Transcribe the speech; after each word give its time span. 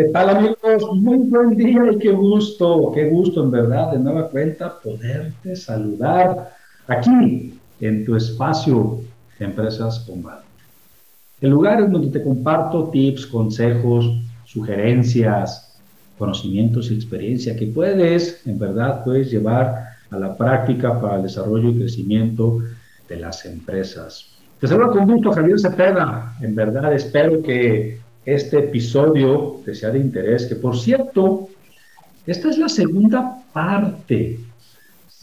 ¿Qué 0.00 0.06
tal 0.06 0.30
amigos? 0.30 0.82
Muy 0.94 1.18
buen 1.28 1.58
día 1.58 1.92
y 1.92 1.98
qué 1.98 2.10
gusto, 2.10 2.90
qué 2.94 3.10
gusto 3.10 3.44
en 3.44 3.50
verdad 3.50 3.92
de 3.92 3.98
nueva 3.98 4.30
cuenta 4.30 4.80
poderte 4.80 5.54
saludar 5.54 6.54
aquí 6.86 7.60
en 7.82 8.06
tu 8.06 8.16
espacio 8.16 9.00
de 9.38 9.44
Empresas 9.44 10.00
con 10.08 10.22
Valor. 10.22 10.40
El 11.42 11.50
lugar 11.50 11.82
en 11.82 11.92
donde 11.92 12.18
te 12.18 12.24
comparto 12.24 12.88
tips, 12.88 13.26
consejos, 13.26 14.06
sugerencias, 14.46 15.78
conocimientos 16.16 16.90
y 16.90 16.94
experiencia 16.94 17.54
que 17.54 17.66
puedes, 17.66 18.46
en 18.46 18.58
verdad, 18.58 19.04
puedes 19.04 19.30
llevar 19.30 19.84
a 20.10 20.18
la 20.18 20.34
práctica 20.34 20.98
para 20.98 21.16
el 21.16 21.24
desarrollo 21.24 21.68
y 21.68 21.78
crecimiento 21.78 22.60
de 23.06 23.16
las 23.16 23.44
empresas. 23.44 24.30
Te 24.60 24.66
saludo 24.66 24.92
con 24.92 25.06
gusto 25.06 25.30
Javier 25.30 25.60
Cepeda. 25.60 26.36
En 26.40 26.54
verdad 26.54 26.94
espero 26.94 27.42
que 27.42 27.99
este 28.24 28.58
episodio 28.58 29.60
te 29.64 29.74
sea 29.74 29.90
de 29.90 29.98
interés, 29.98 30.46
que 30.46 30.56
por 30.56 30.78
cierto, 30.78 31.48
esta 32.26 32.50
es 32.50 32.58
la 32.58 32.68
segunda 32.68 33.42
parte, 33.52 34.38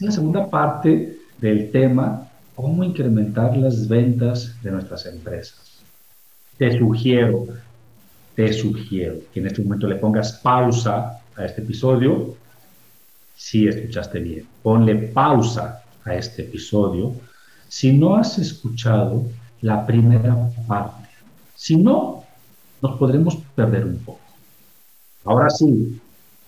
la 0.00 0.10
segunda 0.10 0.48
parte 0.48 1.18
del 1.38 1.70
tema, 1.70 2.28
cómo 2.54 2.82
incrementar 2.82 3.56
las 3.56 3.86
ventas 3.86 4.60
de 4.62 4.72
nuestras 4.72 5.06
empresas. 5.06 5.80
Te 6.56 6.76
sugiero, 6.76 7.46
te 8.34 8.52
sugiero 8.52 9.16
que 9.32 9.40
en 9.40 9.46
este 9.46 9.62
momento 9.62 9.86
le 9.86 9.96
pongas 9.96 10.32
pausa 10.32 11.20
a 11.36 11.44
este 11.44 11.62
episodio, 11.62 12.34
si 13.36 13.68
escuchaste 13.68 14.18
bien, 14.18 14.46
ponle 14.62 14.96
pausa 14.96 15.84
a 16.04 16.14
este 16.14 16.42
episodio, 16.42 17.14
si 17.68 17.92
no 17.92 18.16
has 18.16 18.38
escuchado 18.38 19.24
la 19.60 19.86
primera 19.86 20.36
parte. 20.66 21.08
Si 21.54 21.76
no, 21.76 22.24
nos 22.82 22.98
podremos 22.98 23.36
perder 23.54 23.84
un 23.84 23.98
poco. 23.98 24.20
Ahora 25.24 25.50
sí, 25.50 26.00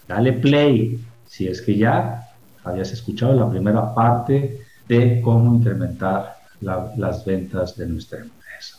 dale 0.07 0.33
play 0.35 1.01
si 1.27 1.47
es 1.47 1.61
que 1.63 1.77
ya 1.77 2.29
habías 2.65 2.93
escuchado 2.93 3.35
la 3.35 3.49
primera 3.49 3.95
parte 3.95 4.61
de 4.89 5.21
cómo 5.23 5.55
incrementar 5.57 6.37
las 6.61 7.25
ventas 7.25 7.77
de 7.77 7.87
nuestra 7.87 8.21
empresa. 8.21 8.79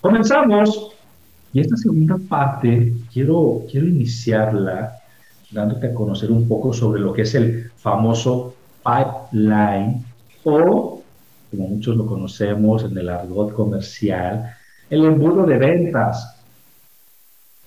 Comenzamos 0.00 0.92
y 1.52 1.60
esta 1.60 1.76
segunda 1.76 2.16
parte 2.28 2.92
quiero, 3.12 3.62
quiero 3.70 3.86
iniciarla 3.86 4.98
dándote 5.50 5.88
a 5.88 5.94
conocer 5.94 6.30
un 6.30 6.46
poco 6.46 6.72
sobre 6.72 7.00
lo 7.00 7.12
que 7.12 7.22
es 7.22 7.34
el 7.34 7.70
famoso 7.76 8.54
pipeline 8.84 10.04
o, 10.44 11.02
como 11.50 11.68
muchos 11.68 11.96
lo 11.96 12.06
conocemos 12.06 12.84
en 12.84 12.96
el 12.98 13.08
argot 13.08 13.52
comercial, 13.54 14.54
el 14.90 15.04
embudo 15.04 15.46
de 15.46 15.58
ventas. 15.58 16.37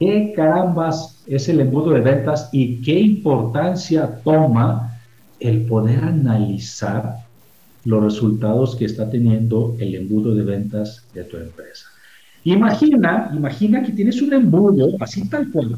¿Qué 0.01 0.34
carambas 0.35 1.22
es 1.28 1.47
el 1.47 1.59
embudo 1.59 1.91
de 1.91 2.00
ventas 2.00 2.50
y 2.51 2.81
qué 2.81 3.00
importancia 3.00 4.19
toma 4.23 5.00
el 5.39 5.67
poder 5.67 6.03
analizar 6.03 7.17
los 7.85 8.03
resultados 8.03 8.75
que 8.75 8.85
está 8.85 9.07
teniendo 9.11 9.75
el 9.78 9.94
embudo 9.94 10.34
de 10.34 10.41
ventas 10.41 11.06
de 11.13 11.23
tu 11.25 11.38
empresa? 11.38 11.85
Imagina, 12.45 13.31
imagina 13.31 13.84
que 13.84 13.91
tienes 13.91 14.19
un 14.23 14.34
embudo 14.34 14.88
así 15.00 15.29
tal 15.29 15.51
cual. 15.51 15.75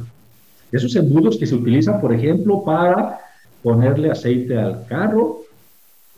Esos 0.71 0.95
embudos 0.95 1.35
que 1.37 1.45
se 1.45 1.55
utilizan, 1.55 1.99
por 1.99 2.13
ejemplo, 2.13 2.63
para 2.63 3.19
ponerle 3.61 4.09
aceite 4.09 4.57
al 4.57 4.85
carro 4.85 5.41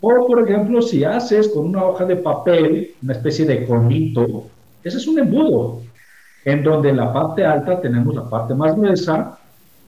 o, 0.00 0.26
por 0.28 0.48
ejemplo, 0.48 0.80
si 0.80 1.02
haces 1.02 1.48
con 1.48 1.66
una 1.66 1.84
hoja 1.84 2.04
de 2.04 2.14
papel 2.14 2.92
una 3.02 3.14
especie 3.14 3.44
de 3.44 3.66
conito, 3.66 4.46
ese 4.84 4.98
es 4.98 5.08
un 5.08 5.18
embudo 5.18 5.82
en 6.46 6.62
donde 6.62 6.90
en 6.90 6.96
la 6.96 7.12
parte 7.12 7.44
alta 7.44 7.80
tenemos 7.80 8.14
la 8.14 8.30
parte 8.30 8.54
más 8.54 8.76
gruesa 8.76 9.36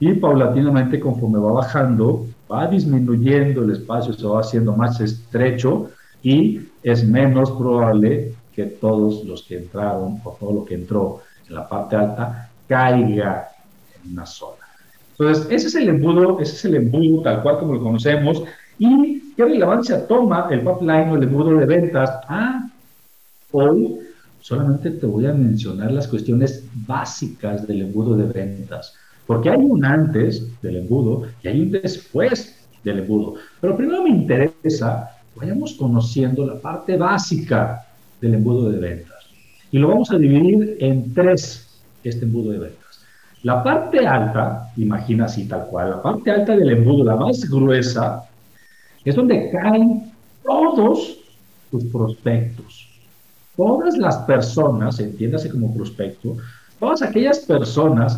y 0.00 0.12
paulatinamente 0.14 0.98
conforme 0.98 1.38
va 1.38 1.52
bajando, 1.52 2.26
va 2.50 2.66
disminuyendo 2.66 3.62
el 3.62 3.70
espacio, 3.70 4.12
se 4.12 4.26
va 4.26 4.40
haciendo 4.40 4.74
más 4.74 5.00
estrecho 5.00 5.90
y 6.20 6.62
es 6.82 7.06
menos 7.06 7.52
probable 7.52 8.34
que 8.52 8.64
todos 8.64 9.24
los 9.24 9.44
que 9.44 9.58
entraron 9.58 10.20
o 10.24 10.36
todo 10.38 10.52
lo 10.52 10.64
que 10.64 10.74
entró 10.74 11.20
en 11.48 11.54
la 11.54 11.68
parte 11.68 11.94
alta 11.94 12.50
caiga 12.66 13.50
en 13.94 14.14
una 14.14 14.26
sola. 14.26 14.66
Entonces, 15.12 15.46
ese 15.50 15.68
es 15.68 15.74
el 15.76 15.88
embudo, 15.88 16.40
ese 16.40 16.54
es 16.54 16.64
el 16.64 16.74
embudo 16.74 17.22
tal 17.22 17.40
cual 17.40 17.60
como 17.60 17.74
lo 17.74 17.82
conocemos 17.84 18.42
y 18.80 19.32
qué 19.36 19.44
relevancia 19.44 20.08
toma 20.08 20.48
el 20.50 20.62
pipeline 20.62 21.10
o 21.10 21.16
el 21.16 21.22
embudo 21.22 21.56
de 21.56 21.66
ventas. 21.66 22.10
Ah, 22.28 22.68
hoy 23.52 24.07
solamente 24.48 24.90
te 24.92 25.04
voy 25.04 25.26
a 25.26 25.34
mencionar 25.34 25.92
las 25.92 26.08
cuestiones 26.08 26.64
básicas 26.86 27.68
del 27.68 27.82
embudo 27.82 28.16
de 28.16 28.32
ventas, 28.32 28.94
porque 29.26 29.50
hay 29.50 29.58
un 29.58 29.84
antes 29.84 30.48
del 30.62 30.76
embudo 30.76 31.24
y 31.42 31.48
hay 31.48 31.60
un 31.60 31.70
después 31.70 32.66
del 32.82 33.00
embudo. 33.00 33.34
Pero 33.60 33.76
primero 33.76 34.02
me 34.02 34.08
interesa, 34.08 35.10
vayamos 35.36 35.74
conociendo 35.74 36.46
la 36.46 36.58
parte 36.58 36.96
básica 36.96 37.84
del 38.22 38.36
embudo 38.36 38.70
de 38.70 38.78
ventas. 38.78 39.18
Y 39.70 39.76
lo 39.76 39.88
vamos 39.88 40.10
a 40.12 40.16
dividir 40.16 40.78
en 40.80 41.12
tres, 41.12 41.82
este 42.02 42.24
embudo 42.24 42.52
de 42.52 42.58
ventas. 42.60 43.04
La 43.42 43.62
parte 43.62 44.06
alta, 44.06 44.72
imagina 44.78 45.26
así 45.26 45.46
tal 45.46 45.66
cual, 45.66 45.90
la 45.90 46.00
parte 46.00 46.30
alta 46.30 46.56
del 46.56 46.70
embudo, 46.70 47.04
la 47.04 47.16
más 47.16 47.44
gruesa, 47.50 48.24
es 49.04 49.14
donde 49.14 49.50
caen 49.50 50.10
todos 50.42 51.18
tus 51.70 51.84
prospectos 51.84 52.87
todas 53.58 53.98
las 53.98 54.18
personas, 54.18 55.00
entiéndase 55.00 55.50
como 55.50 55.74
prospecto, 55.74 56.36
todas 56.78 57.02
aquellas 57.02 57.40
personas 57.40 58.16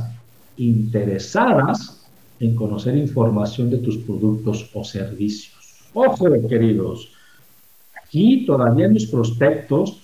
interesadas 0.58 2.06
en 2.40 2.54
conocer 2.54 2.94
información 2.94 3.70
de 3.70 3.78
tus 3.78 3.96
productos 3.96 4.70
o 4.74 4.84
servicios. 4.84 5.88
Ojo, 5.94 6.26
queridos, 6.46 7.08
aquí 8.04 8.44
todavía 8.44 8.84
en 8.84 8.92
los 8.92 9.06
prospectos 9.06 10.02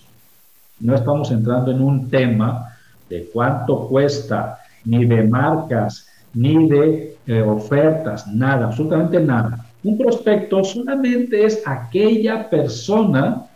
no 0.80 0.94
estamos 0.94 1.30
entrando 1.30 1.70
en 1.70 1.82
un 1.82 2.08
tema 2.08 2.74
de 3.10 3.28
cuánto 3.30 3.88
cuesta, 3.88 4.58
ni 4.86 5.04
de 5.04 5.22
marcas, 5.22 6.08
ni 6.32 6.66
de 6.66 7.18
eh, 7.26 7.42
ofertas, 7.42 8.26
nada, 8.26 8.68
absolutamente 8.68 9.20
nada. 9.20 9.66
Un 9.84 9.98
prospecto 9.98 10.64
solamente 10.64 11.44
es 11.44 11.62
aquella 11.66 12.48
persona 12.48 13.46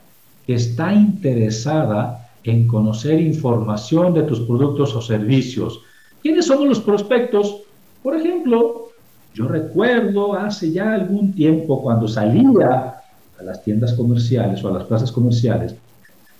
está 0.46 0.92
interesada 0.92 2.28
en 2.44 2.66
conocer 2.66 3.20
información 3.20 4.14
de 4.14 4.22
tus 4.22 4.40
productos 4.40 4.94
o 4.94 5.02
servicios. 5.02 5.81
¿Quiénes 6.22 6.46
somos 6.46 6.69
los 6.69 6.81
prospectos? 6.81 7.62
Por 8.02 8.16
ejemplo, 8.16 8.88
yo 9.34 9.46
recuerdo 9.46 10.34
hace 10.34 10.72
ya 10.72 10.94
algún 10.94 11.32
tiempo 11.32 11.82
cuando 11.82 12.08
salía 12.08 12.94
a 13.38 13.42
las 13.42 13.62
tiendas 13.62 13.92
comerciales 13.94 14.62
o 14.64 14.69
a 14.69 14.78
las 14.78 14.84
plazas 14.84 15.12
comerciales, 15.12 15.75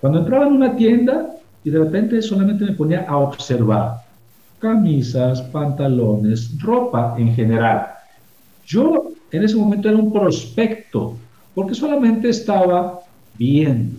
cuando 0.01 0.21
entraba 0.21 0.47
en 0.47 0.55
una 0.55 0.77
tienda 0.77 1.31
y 1.63 1.71
de 1.71 1.79
repente 1.79 2.23
solamente 2.23 2.65
me 2.65 2.73
ponía 2.73 3.05
a 3.09 3.17
observar 3.19 4.03
camisas, 4.59 5.41
pantalones, 5.43 6.59
ropa 6.61 7.15
en 7.19 7.35
general. 7.35 7.87
Yo 8.67 9.13
en 9.31 9.45
ese 9.45 9.57
momento 9.57 9.89
era 9.89 9.99
un 9.99 10.13
prospecto 10.13 11.17
porque 11.55 11.75
solamente 11.75 12.29
estaba 12.29 13.01
viendo. 13.41 13.99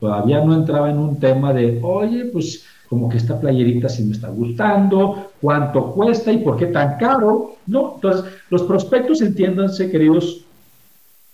Todavía 0.00 0.42
no 0.42 0.54
entraba 0.54 0.90
en 0.90 0.98
un 0.98 1.20
tema 1.20 1.52
de, 1.52 1.78
oye, 1.82 2.24
pues 2.32 2.64
como 2.88 3.06
que 3.08 3.18
esta 3.18 3.38
playerita 3.38 3.88
sí 3.88 4.02
me 4.02 4.12
está 4.12 4.30
gustando, 4.30 5.32
cuánto 5.40 5.92
cuesta 5.92 6.32
y 6.32 6.38
por 6.38 6.56
qué 6.56 6.66
tan 6.66 6.96
caro, 6.96 7.56
¿no? 7.66 7.96
Entonces, 7.96 8.32
los 8.48 8.62
prospectos, 8.62 9.20
entiéndanse, 9.20 9.90
queridos, 9.90 10.40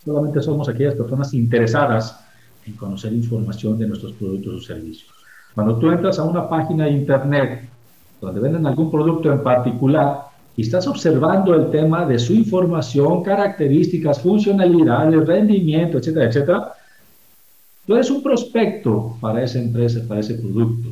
solamente 0.04 0.42
somos 0.42 0.68
aquellas 0.68 0.94
personas 0.94 1.32
interesadas 1.32 2.24
en 2.66 2.74
conocer 2.74 3.12
información 3.12 3.78
de 3.78 3.86
nuestros 3.86 4.12
productos 4.14 4.54
o 4.54 4.60
servicios. 4.60 5.08
Cuando 5.54 5.76
tú 5.78 5.88
entras 5.88 6.18
a 6.18 6.24
una 6.24 6.48
página 6.48 6.86
de 6.86 6.90
internet 6.90 7.68
donde 8.20 8.40
venden 8.40 8.66
algún 8.66 8.90
producto 8.90 9.32
en 9.32 9.42
particular 9.44 10.22
y 10.56 10.62
estás 10.62 10.88
observando 10.88 11.54
el 11.54 11.70
tema 11.70 12.04
de 12.04 12.18
su 12.18 12.34
información, 12.34 13.22
características, 13.22 14.20
funcionalidades, 14.20 15.24
rendimiento, 15.24 15.98
etcétera, 15.98 16.26
etcétera, 16.26 16.72
tú 17.86 17.94
eres 17.94 18.10
un 18.10 18.22
prospecto 18.22 19.16
para 19.20 19.42
esa 19.42 19.58
empresa, 19.58 20.00
para 20.06 20.20
ese 20.20 20.34
producto. 20.34 20.90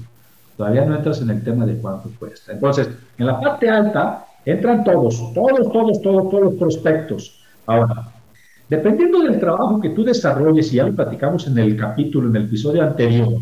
Todavía 0.57 0.85
no 0.85 0.97
entras 0.97 1.21
en 1.21 1.31
el 1.31 1.43
tema 1.43 1.67
de 1.67 1.77
cuánto 1.79 2.11
cuesta. 2.19 2.53
Entonces, 2.53 2.89
en 3.19 3.27
la 3.27 3.41
parte 3.41 3.69
alta 3.69 4.25
entran 4.45 4.85
todos, 4.85 5.33
todos, 5.35 5.73
todos, 5.73 6.01
todos, 6.01 6.31
todos 6.31 6.45
los 6.45 6.55
prospectos. 6.55 7.41
Ahora, 7.67 8.13
dependiendo 8.69 9.23
del 9.23 9.41
trabajo 9.41 9.81
que 9.81 9.91
tú 9.91 10.05
desarrolles, 10.05 10.73
y 10.73 10.77
ya 10.77 10.87
lo 10.87 10.95
platicamos 10.95 11.47
en 11.49 11.59
el 11.59 11.77
capítulo, 11.77 12.29
en 12.29 12.37
el 12.37 12.45
episodio 12.45 12.83
anterior, 12.83 13.39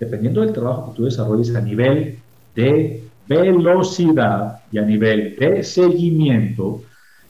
dependiendo 0.00 0.40
del 0.40 0.52
trabajo 0.52 0.90
que 0.90 0.96
tú 0.96 1.04
desarrolles 1.04 1.54
a 1.54 1.60
nivel 1.60 2.18
de 2.56 3.04
velocidad 3.28 4.60
y 4.72 4.78
a 4.78 4.82
nivel 4.82 5.36
de 5.36 5.62
seguimiento, 5.62 6.82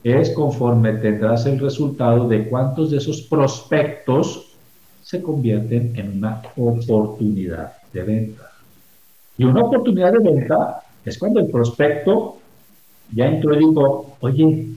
es 0.02 0.30
conforme 0.30 0.94
tendrás 0.94 1.44
el 1.44 1.58
resultado 1.58 2.26
de 2.26 2.48
cuántos 2.48 2.90
de 2.90 2.96
esos 2.96 3.20
prospectos 3.22 4.49
se 5.10 5.20
convierten 5.20 5.92
en 5.96 6.18
una 6.18 6.40
oportunidad 6.56 7.72
de 7.92 8.02
venta. 8.04 8.48
Y 9.36 9.42
una 9.42 9.62
oportunidad 9.64 10.12
de 10.12 10.20
venta 10.20 10.84
es 11.04 11.18
cuando 11.18 11.40
el 11.40 11.48
prospecto 11.48 12.36
ya 13.12 13.26
entró 13.26 13.56
y 13.56 13.58
dijo, 13.58 14.16
oye, 14.20 14.68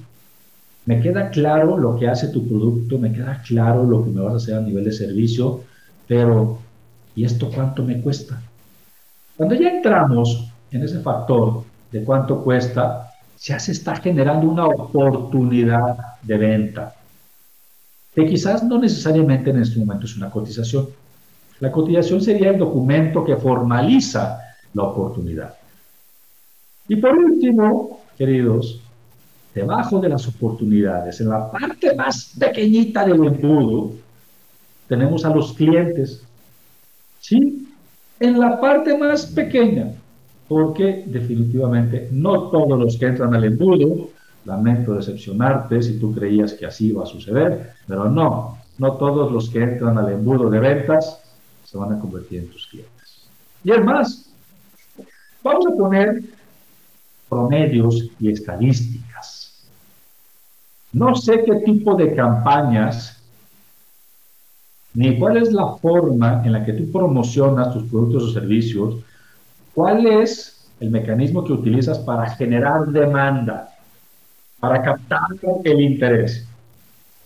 me 0.87 1.01
queda 1.01 1.29
claro 1.29 1.77
lo 1.77 1.99
que 1.99 2.07
hace 2.07 2.29
tu 2.29 2.47
producto, 2.47 2.97
me 2.97 3.13
queda 3.13 3.43
claro 3.47 3.83
lo 3.83 4.03
que 4.03 4.09
me 4.09 4.21
vas 4.21 4.33
a 4.33 4.37
hacer 4.37 4.55
a 4.55 4.61
nivel 4.61 4.85
de 4.85 4.93
servicio, 4.93 5.61
pero 6.07 6.57
¿y 7.15 7.25
esto 7.25 7.51
cuánto 7.53 7.83
me 7.83 8.01
cuesta? 8.01 8.41
Cuando 9.37 9.53
ya 9.53 9.69
entramos 9.69 10.49
en 10.71 10.81
ese 10.81 10.99
factor 11.01 11.61
de 11.91 12.03
cuánto 12.03 12.43
cuesta, 12.43 13.11
ya 13.39 13.59
se 13.59 13.71
está 13.71 13.97
generando 13.97 14.49
una 14.49 14.65
oportunidad 14.65 15.95
de 16.23 16.37
venta, 16.39 16.95
que 18.15 18.25
quizás 18.25 18.63
no 18.63 18.79
necesariamente 18.79 19.49
en 19.49 19.61
este 19.61 19.79
momento 19.79 20.05
es 20.05 20.15
una 20.15 20.29
cotización. 20.29 20.87
La 21.59 21.71
cotización 21.71 22.21
sería 22.21 22.51
el 22.51 22.57
documento 22.57 23.23
que 23.23 23.35
formaliza 23.35 24.39
la 24.73 24.83
oportunidad. 24.83 25.55
Y 26.87 26.97
por 26.97 27.17
último, 27.17 28.01
queridos, 28.17 28.81
debajo 29.53 29.99
de 29.99 30.09
las 30.09 30.27
oportunidades, 30.27 31.21
en 31.21 31.29
la 31.29 31.49
parte 31.51 31.95
más 31.95 32.33
pequeñita 32.37 33.05
del 33.05 33.23
embudo, 33.23 33.91
tenemos 34.87 35.25
a 35.25 35.33
los 35.33 35.53
clientes. 35.53 36.23
¿Sí? 37.19 37.67
En 38.19 38.39
la 38.39 38.59
parte 38.59 38.97
más 38.97 39.25
pequeña, 39.27 39.93
porque 40.47 41.03
definitivamente 41.07 42.09
no 42.11 42.49
todos 42.49 42.77
los 42.77 42.97
que 42.97 43.05
entran 43.07 43.33
al 43.33 43.45
embudo, 43.45 44.09
lamento 44.45 44.93
decepcionarte 44.93 45.81
si 45.81 45.99
tú 45.99 46.13
creías 46.13 46.53
que 46.53 46.65
así 46.65 46.87
iba 46.87 47.03
a 47.03 47.07
suceder, 47.07 47.73
pero 47.87 48.09
no, 48.09 48.57
no 48.77 48.93
todos 48.93 49.31
los 49.31 49.49
que 49.49 49.63
entran 49.63 49.97
al 49.97 50.11
embudo 50.11 50.49
de 50.49 50.59
ventas 50.59 51.19
se 51.63 51.77
van 51.77 51.93
a 51.93 51.99
convertir 51.99 52.39
en 52.39 52.49
tus 52.49 52.67
clientes. 52.67 53.27
Y 53.63 53.71
es 53.71 53.83
más, 53.83 54.33
Vamos 55.43 55.65
a 55.67 55.75
poner 55.75 56.23
promedios 57.27 58.09
y 58.19 58.31
estadísticas. 58.31 59.65
No 60.93 61.15
sé 61.15 61.43
qué 61.43 61.55
tipo 61.65 61.95
de 61.95 62.15
campañas 62.15 63.19
ni 64.93 65.17
cuál 65.17 65.37
es 65.37 65.51
la 65.51 65.73
forma 65.77 66.43
en 66.45 66.53
la 66.53 66.63
que 66.63 66.73
tú 66.73 66.91
promocionas 66.91 67.73
tus 67.73 67.83
productos 67.89 68.23
o 68.23 68.31
servicios, 68.31 68.97
cuál 69.73 70.05
es 70.05 70.69
el 70.79 70.91
mecanismo 70.91 71.43
que 71.43 71.53
utilizas 71.53 71.97
para 71.99 72.29
generar 72.35 72.85
demanda, 72.87 73.72
para 74.63 74.81
captar 74.81 75.27
el 75.65 75.81
interés. 75.81 76.47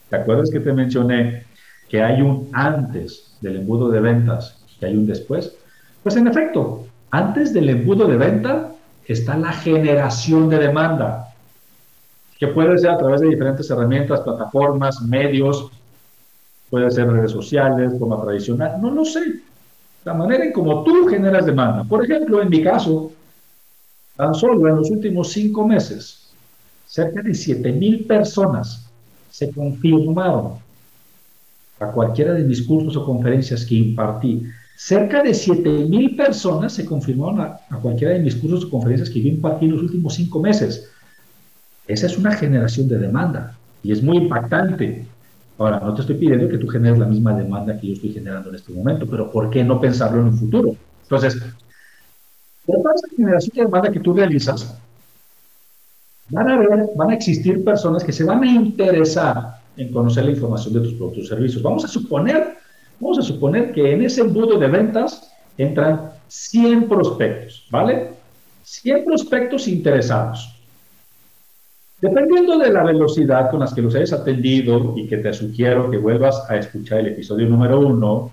¿Te 0.09 0.15
acuerdas 0.15 0.49
que 0.49 0.59
te 0.59 0.73
mencioné 0.73 1.43
que 1.87 2.01
hay 2.01 2.19
un 2.19 2.49
antes 2.51 3.37
del 3.41 3.57
embudo 3.57 3.91
de 3.91 3.99
ventas 3.99 4.57
y 4.81 4.85
hay 4.85 4.97
un 4.97 5.05
después? 5.05 5.55
Pues 6.01 6.15
en 6.15 6.25
efecto, 6.25 6.87
antes 7.11 7.53
del 7.53 7.69
embudo 7.69 8.07
de 8.07 8.17
venta 8.17 8.71
está 9.05 9.37
la 9.37 9.53
generación 9.53 10.49
de 10.49 10.57
demanda, 10.57 11.27
que 12.39 12.47
puede 12.47 12.75
ser 12.79 12.89
a 12.89 12.97
través 12.97 13.21
de 13.21 13.27
diferentes 13.27 13.69
herramientas, 13.69 14.21
plataformas, 14.21 14.99
medios, 15.03 15.69
puede 16.71 16.89
ser 16.89 17.07
redes 17.07 17.33
sociales, 17.33 17.93
forma 17.99 18.19
tradicional, 18.19 18.81
no 18.81 18.89
lo 18.89 19.05
sé. 19.05 19.41
La 20.05 20.15
manera 20.15 20.43
en 20.43 20.51
cómo 20.51 20.83
tú 20.83 21.05
generas 21.05 21.45
demanda. 21.45 21.83
Por 21.83 22.03
ejemplo, 22.03 22.41
en 22.41 22.49
mi 22.49 22.63
caso, 22.63 23.11
tan 24.15 24.33
solo 24.33 24.67
en 24.67 24.77
los 24.77 24.89
últimos 24.89 25.31
cinco 25.31 25.67
meses, 25.67 26.26
cerca 26.97 27.21
de 27.21 27.33
7 27.33 27.71
mil 27.73 28.05
personas 28.05 28.89
se 29.29 29.51
confirmaron 29.51 30.53
a 31.79 31.91
cualquiera 31.91 32.33
de 32.33 32.43
mis 32.43 32.61
cursos 32.63 32.97
o 32.97 33.05
conferencias 33.05 33.63
que 33.65 33.75
impartí 33.75 34.31
Cerca 34.77 35.23
de 35.23 35.31
7.000 35.31 36.15
personas 36.15 36.71
se 36.73 36.85
confirmaron 36.85 37.41
a, 37.41 37.59
cualquiera 37.81 38.13
de 38.13 38.19
mis 38.19 38.35
cursos 38.35 38.65
o 38.65 38.69
conferencias 38.69 39.09
que 39.09 39.23
yo 39.23 39.29
impartí 39.29 39.65
en 39.65 39.71
los 39.71 39.81
últimos 39.81 40.13
cinco 40.13 40.39
meses. 40.39 40.91
Esa 41.87 42.05
es 42.05 42.15
una 42.15 42.31
generación 42.35 42.87
de 42.87 42.99
demanda 42.99 43.57
y 43.81 43.91
es 43.91 44.03
muy 44.03 44.17
impactante. 44.17 45.03
Ahora, 45.57 45.79
no 45.79 45.95
te 45.95 46.01
estoy 46.01 46.17
pidiendo 46.17 46.47
que 46.47 46.59
tú 46.59 46.67
generes 46.67 46.99
la 46.99 47.07
misma 47.07 47.33
demanda 47.35 47.79
que 47.79 47.87
yo 47.87 47.93
estoy 47.93 48.13
generando 48.13 48.49
en 48.49 48.55
este 48.55 48.71
momento, 48.71 49.07
pero 49.09 49.31
¿por 49.31 49.49
qué 49.49 49.63
no 49.63 49.81
pensarlo 49.81 50.21
en 50.21 50.27
un 50.27 50.37
futuro? 50.37 50.75
Entonces, 51.01 51.41
por 52.67 52.77
esa 52.77 53.15
generación 53.15 53.55
de 53.55 53.63
demanda 53.63 53.91
que 53.91 53.99
tú 53.99 54.13
realizas, 54.13 54.77
van 56.29 57.09
a, 57.09 57.13
existir 57.13 57.63
personas 57.63 58.03
que 58.03 58.11
se 58.11 58.23
van 58.23 58.43
a 58.43 58.47
interesar 58.47 59.61
en 59.77 59.91
conocer 59.91 60.25
la 60.25 60.31
información 60.31 60.73
de 60.73 60.79
tus 60.81 60.93
productos 60.93 61.23
y 61.23 61.27
servicios. 61.27 61.63
Vamos 61.63 61.85
a 61.85 61.87
suponer 61.87 62.57
Vamos 62.99 63.19
a 63.19 63.21
suponer 63.21 63.71
que 63.73 63.93
en 63.93 64.03
ese 64.03 64.21
embudo 64.21 64.57
de 64.57 64.67
ventas 64.67 65.31
entran 65.57 66.11
100 66.27 66.87
prospectos, 66.87 67.67
¿vale? 67.69 68.11
100 68.63 69.05
prospectos 69.05 69.67
interesados. 69.67 70.53
Dependiendo 72.01 72.57
de 72.57 72.71
la 72.71 72.83
velocidad 72.83 73.49
con 73.49 73.59
las 73.59 73.73
que 73.73 73.81
los 73.81 73.95
hayas 73.95 74.13
atendido 74.13 74.93
y 74.95 75.07
que 75.07 75.17
te 75.17 75.33
sugiero 75.33 75.89
que 75.89 75.97
vuelvas 75.97 76.43
a 76.49 76.57
escuchar 76.57 76.99
el 76.99 77.07
episodio 77.07 77.47
número 77.47 77.79
uno 77.79 78.31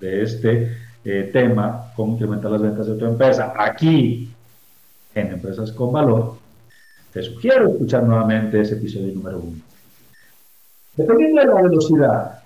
de 0.00 0.22
este 0.22 0.76
eh, 1.04 1.30
tema, 1.32 1.92
cómo 1.94 2.14
incrementar 2.14 2.50
las 2.50 2.62
ventas 2.62 2.86
de 2.86 2.94
tu 2.94 3.04
empresa, 3.04 3.54
aquí 3.56 4.30
en 5.14 5.26
Empresas 5.26 5.72
con 5.72 5.92
Valor, 5.92 6.36
te 7.12 7.22
sugiero 7.22 7.68
escuchar 7.68 8.04
nuevamente 8.04 8.60
ese 8.60 8.74
episodio 8.74 9.14
número 9.14 9.40
uno. 9.40 9.58
Dependiendo 10.96 11.40
de 11.40 11.46
la 11.46 11.62
velocidad 11.62 12.38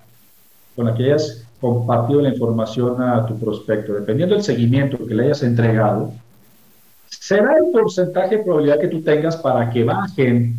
con 0.75 0.85
la 0.85 0.95
que 0.95 1.05
hayas 1.05 1.45
compartido 1.59 2.21
la 2.21 2.29
información 2.29 3.01
a 3.01 3.25
tu 3.25 3.37
prospecto, 3.39 3.93
dependiendo 3.93 4.35
del 4.35 4.43
seguimiento 4.43 5.05
que 5.05 5.15
le 5.15 5.25
hayas 5.25 5.43
entregado, 5.43 6.13
será 7.07 7.57
el 7.57 7.71
porcentaje 7.71 8.37
de 8.37 8.43
probabilidad 8.43 8.79
que 8.79 8.87
tú 8.89 9.01
tengas 9.01 9.37
para 9.37 9.69
que 9.69 9.83
bajen 9.83 10.57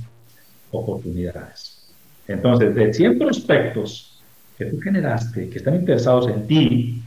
oportunidades. 0.71 1.79
Entonces, 2.27 2.75
de 2.75 2.93
100 2.93 3.19
prospectos 3.19 4.21
que 4.57 4.67
tú 4.67 4.81
generaste, 4.81 5.49
que 5.49 5.59
están 5.59 5.77
interesados 5.77 6.29
en 6.29 6.47
ti, 6.47 7.03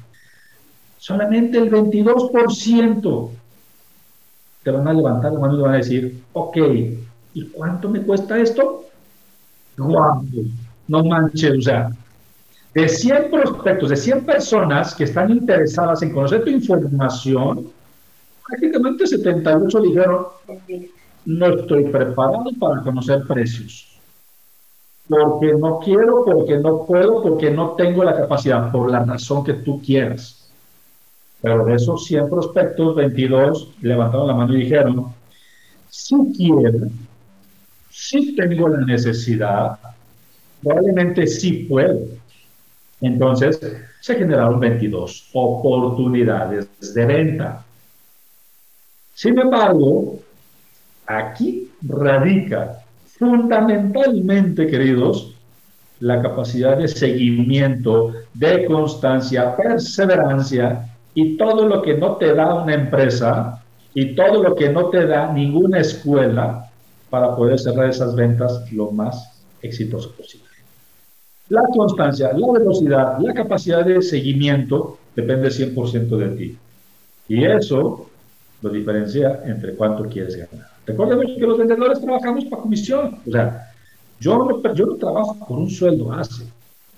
solamente 0.97 1.57
el 1.57 1.69
22% 1.69 3.29
te 4.63 4.71
van 4.71 4.87
a 4.87 4.93
levantar 4.93 5.31
la 5.33 5.39
mano 5.39 5.57
y 5.57 5.61
van 5.61 5.73
a 5.73 5.77
decir, 5.77 6.23
ok, 6.33 6.57
¿y 7.33 7.47
cuánto 7.47 7.89
me 7.89 8.01
cuesta 8.01 8.39
esto? 8.39 8.85
¡Guau! 9.77 10.23
No 10.87 11.03
manches, 11.03 11.57
o 11.57 11.61
sea, 11.61 11.89
de 12.73 12.87
100 12.87 13.31
prospectos, 13.31 13.89
de 13.89 13.95
100 13.97 14.25
personas 14.25 14.95
que 14.95 15.05
están 15.05 15.31
interesadas 15.31 16.01
en 16.03 16.13
conocer 16.13 16.43
tu 16.43 16.49
información, 16.49 17.69
prácticamente 18.47 19.07
78 19.07 19.81
dijeron, 19.81 20.25
no 21.25 21.47
estoy 21.47 21.85
preparado 21.85 22.45
para 22.59 22.81
conocer 22.81 23.23
precios. 23.27 23.99
Porque 25.07 25.53
no 25.53 25.79
quiero, 25.79 26.23
porque 26.23 26.57
no 26.57 26.85
puedo, 26.85 27.21
porque 27.21 27.51
no 27.51 27.71
tengo 27.71 28.03
la 28.03 28.15
capacidad, 28.15 28.71
por 28.71 28.89
la 28.89 29.03
razón 29.03 29.43
que 29.43 29.53
tú 29.53 29.81
quieras. 29.81 30.40
Pero 31.41 31.65
de 31.65 31.75
esos 31.75 32.05
100 32.05 32.29
prospectos, 32.29 32.95
22 32.95 33.75
levantaron 33.81 34.27
la 34.27 34.35
mano 34.35 34.53
y 34.53 34.63
dijeron, 34.63 35.07
si 35.89 36.15
quiero, 36.37 36.87
si 37.89 38.35
tengo 38.35 38.69
la 38.69 38.85
necesidad, 38.85 39.79
probablemente 40.61 41.25
sí 41.27 41.65
puedo 41.69 42.21
entonces, 43.01 43.59
se 43.99 44.15
generaron 44.15 44.59
22 44.59 45.29
oportunidades 45.33 46.67
de 46.93 47.05
venta. 47.05 47.65
Sin 49.15 49.37
embargo, 49.39 50.19
aquí 51.07 51.69
radica 51.81 52.83
fundamentalmente, 53.17 54.67
queridos, 54.67 55.35
la 55.99 56.21
capacidad 56.21 56.77
de 56.77 56.87
seguimiento, 56.87 58.13
de 58.33 58.65
constancia, 58.65 59.55
perseverancia 59.55 60.87
y 61.13 61.37
todo 61.37 61.65
lo 61.67 61.81
que 61.81 61.95
no 61.95 62.15
te 62.15 62.33
da 62.33 62.53
una 62.55 62.73
empresa 62.73 63.61
y 63.93 64.15
todo 64.15 64.41
lo 64.41 64.55
que 64.55 64.69
no 64.69 64.89
te 64.89 65.05
da 65.05 65.31
ninguna 65.31 65.79
escuela 65.79 66.69
para 67.09 67.35
poder 67.35 67.59
cerrar 67.59 67.89
esas 67.89 68.15
ventas 68.15 68.71
lo 68.71 68.91
más 68.91 69.43
exitoso 69.61 70.11
posible. 70.11 70.47
La 71.49 71.63
constancia, 71.63 72.31
la 72.33 72.59
velocidad, 72.59 73.19
la 73.19 73.33
capacidad 73.33 73.85
de 73.85 74.01
seguimiento 74.01 74.97
depende 75.13 75.49
100% 75.49 76.17
de 76.17 76.29
ti. 76.37 76.57
Y 77.27 77.43
eso 77.43 78.09
lo 78.61 78.69
diferencia 78.69 79.41
entre 79.45 79.75
cuánto 79.75 80.03
quieres 80.05 80.35
ganar. 80.35 80.67
Recuerden 80.85 81.35
que 81.37 81.45
los 81.45 81.57
vendedores 81.57 81.99
trabajamos 81.99 82.45
para 82.45 82.61
comisión. 82.61 83.19
O 83.27 83.31
sea, 83.31 83.71
yo 84.19 84.37
no, 84.37 84.73
yo 84.73 84.85
no 84.85 84.95
trabajo 84.95 85.37
por 85.47 85.59
un 85.59 85.69
sueldo 85.69 86.05
base. 86.05 86.45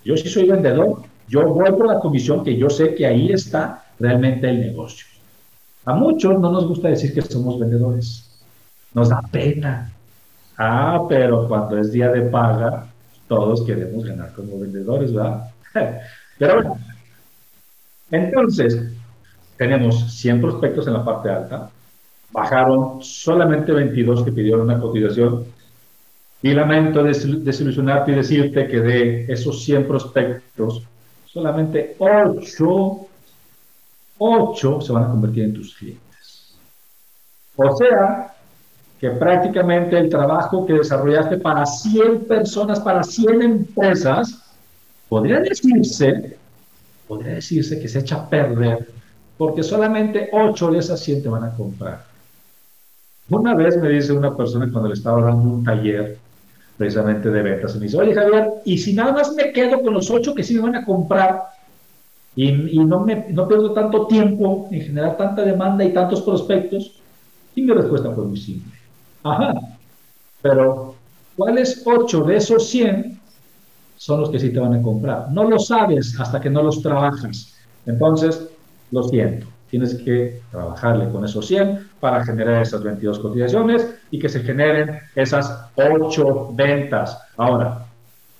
Yo 0.04 0.16
sí 0.16 0.28
soy 0.28 0.48
vendedor. 0.48 1.02
Yo 1.28 1.42
voy 1.48 1.70
por 1.72 1.86
la 1.86 1.98
comisión 1.98 2.44
que 2.44 2.56
yo 2.56 2.70
sé 2.70 2.94
que 2.94 3.06
ahí 3.06 3.32
está 3.32 3.83
realmente 3.98 4.48
el 4.48 4.60
negocio. 4.60 5.06
A 5.84 5.94
muchos 5.94 6.38
no 6.40 6.50
nos 6.50 6.66
gusta 6.66 6.88
decir 6.88 7.12
que 7.12 7.22
somos 7.22 7.58
vendedores. 7.58 8.30
Nos 8.94 9.08
da 9.08 9.20
pena. 9.30 9.92
Ah, 10.56 11.04
pero 11.08 11.48
cuando 11.48 11.78
es 11.78 11.92
día 11.92 12.08
de 12.10 12.22
paga, 12.22 12.86
todos 13.28 13.64
queremos 13.64 14.04
ganar 14.04 14.32
como 14.32 14.60
vendedores, 14.60 15.12
¿verdad? 15.12 15.50
Pero 16.38 16.54
bueno, 16.54 16.78
entonces, 18.10 18.80
tenemos 19.56 20.12
100 20.20 20.40
prospectos 20.40 20.86
en 20.86 20.94
la 20.94 21.04
parte 21.04 21.30
alta, 21.30 21.70
bajaron 22.30 23.02
solamente 23.02 23.72
22 23.72 24.24
que 24.24 24.32
pidieron 24.32 24.62
una 24.62 24.80
cotización 24.80 25.44
y 26.42 26.52
lamento 26.52 27.02
desilusionarte 27.02 28.12
y 28.12 28.16
decirte 28.16 28.68
que 28.68 28.80
de 28.80 29.32
esos 29.32 29.64
100 29.64 29.86
prospectos, 29.86 30.82
solamente 31.26 31.96
8, 31.98 33.06
8 34.18 34.80
se 34.80 34.92
van 34.92 35.04
a 35.04 35.08
convertir 35.08 35.44
en 35.44 35.54
tus 35.54 35.74
clientes. 35.74 36.54
O 37.56 37.76
sea, 37.76 38.34
que 39.00 39.10
prácticamente 39.10 39.98
el 39.98 40.08
trabajo 40.08 40.66
que 40.66 40.74
desarrollaste 40.74 41.38
para 41.38 41.66
100 41.66 42.24
personas, 42.26 42.80
para 42.80 43.02
100 43.02 43.42
empresas, 43.42 44.42
podría 45.08 45.40
decirse, 45.40 46.36
podría 47.06 47.34
decirse 47.34 47.80
que 47.80 47.88
se 47.88 48.00
echa 48.00 48.16
a 48.16 48.28
perder 48.28 48.88
porque 49.36 49.62
solamente 49.62 50.28
8 50.32 50.70
de 50.70 50.78
esas 50.78 51.00
100 51.00 51.22
te 51.22 51.28
van 51.28 51.44
a 51.44 51.54
comprar. 51.54 52.04
Una 53.30 53.54
vez 53.54 53.76
me 53.76 53.88
dice 53.88 54.12
una 54.12 54.36
persona 54.36 54.70
cuando 54.70 54.88
le 54.88 54.94
estaba 54.94 55.22
dando 55.22 55.48
un 55.48 55.64
taller 55.64 56.18
precisamente 56.76 57.30
de 57.30 57.42
ventas, 57.42 57.74
me 57.76 57.82
dice, 57.82 57.96
oye 57.96 58.14
Javier, 58.14 58.48
¿y 58.64 58.78
si 58.78 58.92
nada 58.92 59.12
más 59.12 59.32
me 59.34 59.52
quedo 59.52 59.80
con 59.82 59.94
los 59.94 60.10
8 60.10 60.34
que 60.34 60.42
sí 60.42 60.54
me 60.54 60.60
van 60.60 60.76
a 60.76 60.84
comprar 60.84 61.42
y, 62.36 62.76
y 62.76 62.78
no, 62.84 63.00
me, 63.00 63.26
no 63.30 63.46
pierdo 63.46 63.72
tanto 63.72 64.06
tiempo 64.06 64.68
en 64.70 64.80
generar 64.80 65.16
tanta 65.16 65.42
demanda 65.42 65.84
y 65.84 65.92
tantos 65.92 66.22
prospectos? 66.22 67.00
Y 67.54 67.62
mi 67.62 67.72
respuesta 67.72 68.10
fue 68.10 68.24
muy 68.24 68.36
simple 68.36 68.72
Ajá. 69.22 69.54
Pero, 70.42 70.94
¿cuáles 71.36 71.82
8 71.86 72.24
de 72.24 72.36
esos 72.36 72.68
100 72.68 73.18
son 73.96 74.20
los 74.20 74.30
que 74.30 74.38
sí 74.38 74.50
te 74.50 74.60
van 74.60 74.74
a 74.74 74.82
comprar? 74.82 75.30
No 75.32 75.44
lo 75.44 75.58
sabes 75.58 76.18
hasta 76.20 76.40
que 76.40 76.50
no 76.50 76.62
los 76.62 76.82
trabajas. 76.82 77.54
Entonces, 77.86 78.48
lo 78.90 79.04
siento. 79.04 79.46
Tienes 79.70 79.94
que 79.94 80.40
trabajarle 80.50 81.08
con 81.08 81.24
esos 81.24 81.46
100 81.46 81.88
para 81.98 82.24
generar 82.24 82.60
esas 82.60 82.82
22 82.82 83.18
cotizaciones 83.18 83.94
y 84.10 84.18
que 84.18 84.28
se 84.28 84.40
generen 84.40 84.98
esas 85.14 85.66
8 85.76 86.50
ventas. 86.52 87.18
Ahora, 87.36 87.83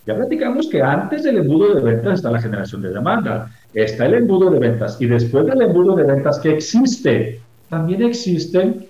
ya 0.06 0.14
platicamos 0.14 0.68
que 0.68 0.82
antes 0.82 1.22
del 1.22 1.38
embudo 1.38 1.74
de 1.74 1.80
ventas 1.80 2.14
está 2.14 2.30
la 2.30 2.40
generación 2.40 2.82
de 2.82 2.90
demanda, 2.90 3.50
está 3.72 4.06
el 4.06 4.14
embudo 4.14 4.50
de 4.50 4.58
ventas 4.58 5.00
y 5.00 5.06
después 5.06 5.46
del 5.46 5.62
embudo 5.62 5.96
de 5.96 6.04
ventas 6.04 6.38
que 6.38 6.52
existe, 6.52 7.40
también 7.70 8.02
existen 8.02 8.86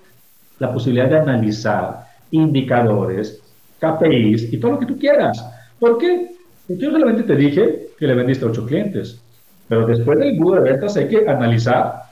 la 0.59 0.73
posibilidad 0.73 1.09
de 1.09 1.18
analizar 1.18 2.06
indicadores, 2.30 3.40
KPIs 3.78 4.52
y 4.52 4.59
todo 4.59 4.73
lo 4.73 4.78
que 4.80 4.87
tú 4.87 4.99
quieras. 4.99 5.44
¿Por 5.78 5.99
qué? 5.99 6.30
Porque 6.66 6.83
yo 6.83 6.90
solamente 6.90 7.23
te 7.23 7.37
dije 7.37 7.88
que 7.99 8.06
le 8.06 8.14
vendiste 8.14 8.44
a 8.44 8.49
ocho 8.49 8.66
clientes, 8.66 9.21
pero 9.68 9.87
después 9.87 10.18
del 10.18 10.30
embudo 10.30 10.56
de 10.56 10.71
ventas 10.71 10.97
hay 10.97 11.09
que 11.09 11.28
analizar 11.28 12.04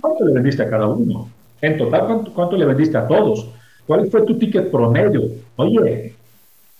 cuánto 0.00 0.24
le 0.26 0.32
vendiste 0.32 0.62
a 0.62 0.70
cada 0.70 0.86
uno. 0.86 1.28
En 1.60 1.78
total, 1.78 2.22
cuánto, 2.34 2.56
le 2.56 2.66
vendiste 2.66 2.96
a 2.98 3.08
todos. 3.08 3.48
¿Cuál 3.86 4.06
fue 4.10 4.26
tu 4.26 4.38
ticket 4.38 4.70
promedio? 4.70 5.22
Oye, 5.56 6.15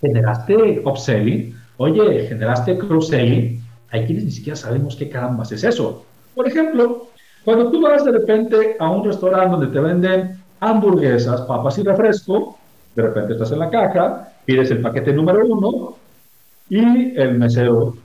¿generaste 0.01 0.83
upselling? 0.85 1.57
Oye, 1.79 2.27
¿generaste 2.29 2.79
cross-selling? 2.79 3.63
Hay 3.91 4.07
quienes 4.07 4.25
ni 4.25 4.31
siquiera 4.31 4.57
sabemos 4.57 4.97
qué 4.97 5.09
carambas 5.09 5.53
es 5.53 5.65
eso. 5.65 6.05
Por 6.35 6.49
ejemplo, 6.49 7.09
cuando 7.45 7.71
tú 7.71 7.81
vas 7.81 8.05
de 8.05 8.13
repente 8.13 8.77
a 8.79 8.91
un 8.91 9.05
restaurante 9.05 9.51
donde 9.51 9.67
te 9.69 9.81
venden 9.81 10.41
hamburguesas, 10.61 11.43
papas 11.43 11.79
y 11.79 11.83
refresco, 11.83 12.59
de 12.95 13.03
repente 13.03 13.35
estás 13.35 13.53
en 13.53 13.61
la 13.61 13.71
caja, 13.71 14.33
pides 14.45 14.71
el 14.71 14.81
paquete 14.81 15.13
número 15.13 15.47
uno 15.47 15.97
y 16.69 17.17
el 17.17 17.39
mesero 17.39 17.97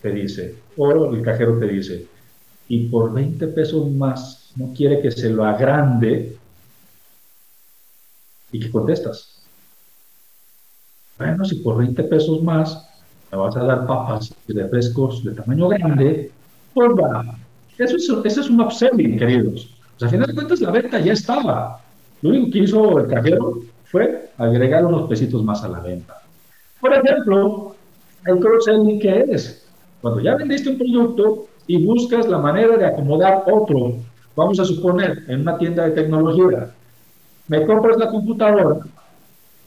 te 0.00 0.10
dice, 0.10 0.56
o 0.76 1.12
el 1.12 1.22
cajero 1.22 1.58
te 1.58 1.66
dice, 1.66 2.06
y 2.68 2.88
por 2.88 3.12
20 3.12 3.48
pesos 3.48 3.90
más 3.90 4.52
no 4.56 4.72
quiere 4.74 5.00
que 5.00 5.10
se 5.10 5.28
lo 5.30 5.44
agrande, 5.44 6.36
¿y 8.50 8.60
qué 8.60 8.70
contestas? 8.70 9.41
Bueno, 11.22 11.44
si 11.44 11.54
por 11.56 11.78
20 11.78 12.02
pesos 12.04 12.42
más 12.42 12.88
me 13.30 13.38
vas 13.38 13.56
a 13.56 13.64
dar 13.64 13.86
papas 13.86 14.34
y 14.48 14.52
refrescos 14.52 15.22
de 15.22 15.32
tamaño 15.32 15.68
grande, 15.68 16.32
pues 16.74 16.90
va. 16.90 17.24
Eso 17.78 17.96
es, 17.96 18.10
eso 18.24 18.40
es 18.40 18.50
un 18.50 18.60
upselling, 18.60 19.18
queridos. 19.18 19.72
Pues, 19.98 20.08
a 20.08 20.08
final 20.08 20.26
de 20.26 20.34
cuentas 20.34 20.60
la 20.60 20.70
venta 20.72 20.98
ya 20.98 21.12
estaba. 21.12 21.80
Lo 22.22 22.30
único 22.30 22.50
que 22.50 22.58
hizo 22.58 22.98
el 22.98 23.06
cajero 23.06 23.60
fue 23.84 24.30
agregar 24.36 24.84
unos 24.84 25.08
pesitos 25.08 25.44
más 25.44 25.62
a 25.62 25.68
la 25.68 25.78
venta. 25.78 26.20
Por 26.80 26.92
ejemplo, 26.92 27.76
el 28.26 28.40
cross-selling, 28.40 28.98
¿qué 28.98 29.24
es? 29.30 29.64
Cuando 30.00 30.20
ya 30.20 30.34
vendiste 30.34 30.70
un 30.70 30.78
producto 30.78 31.46
y 31.68 31.84
buscas 31.86 32.28
la 32.28 32.38
manera 32.38 32.76
de 32.76 32.86
acomodar 32.86 33.44
otro, 33.46 33.94
vamos 34.34 34.58
a 34.58 34.64
suponer, 34.64 35.24
en 35.28 35.42
una 35.42 35.56
tienda 35.56 35.84
de 35.84 35.92
tecnología, 35.92 36.70
me 37.46 37.64
compras 37.64 37.96
la 37.96 38.08
computadora, 38.08 38.80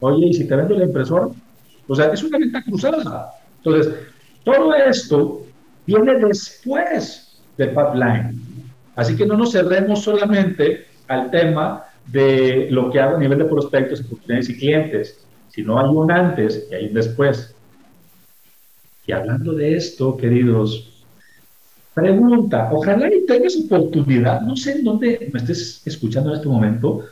oye, 0.02 0.28
¿y 0.28 0.34
si 0.34 0.48
te 0.48 0.56
vendo 0.56 0.76
la 0.76 0.84
impresora? 0.84 1.30
O 1.88 1.96
sea, 1.96 2.12
es 2.14 2.24
una 2.24 2.38
venta 2.38 2.64
cruzada. 2.64 3.34
Entonces, 3.58 3.94
todo 4.44 4.74
esto 4.74 5.46
viene 5.86 6.16
después 6.20 7.40
del 7.58 7.70
pipeline. 7.70 8.42
Así 8.96 9.16
que 9.16 9.26
no 9.26 9.38
nos 9.38 9.52
cerremos 9.52 10.04
solamente 10.04 10.86
al 11.08 11.30
tema 11.32 11.84
de 12.08 12.68
lo 12.70 12.92
que 12.92 13.00
hago 13.00 13.18
a 13.18 13.20
nivel 13.20 13.40
de 13.40 13.46
prospectos, 13.46 14.02
oportunidades 14.02 14.50
y 14.50 14.58
clientes, 14.58 15.26
sino 15.50 15.80
hay 15.80 15.88
un 15.88 16.12
antes 16.12 16.68
y 16.72 16.76
hay 16.76 16.88
un 16.88 16.94
después. 16.94 17.54
Y 19.08 19.12
hablando 19.12 19.54
de 19.54 19.76
esto, 19.76 20.18
queridos, 20.18 21.04
pregunta, 21.94 22.70
ojalá 22.72 23.14
y 23.14 23.26
tengas 23.26 23.56
oportunidad, 23.56 24.42
no 24.42 24.56
sé 24.56 24.74
en 24.74 24.84
dónde 24.84 25.30
me 25.32 25.40
estés 25.40 25.82
escuchando 25.86 26.32
en 26.32 26.38
este 26.38 26.48
momento, 26.48 27.06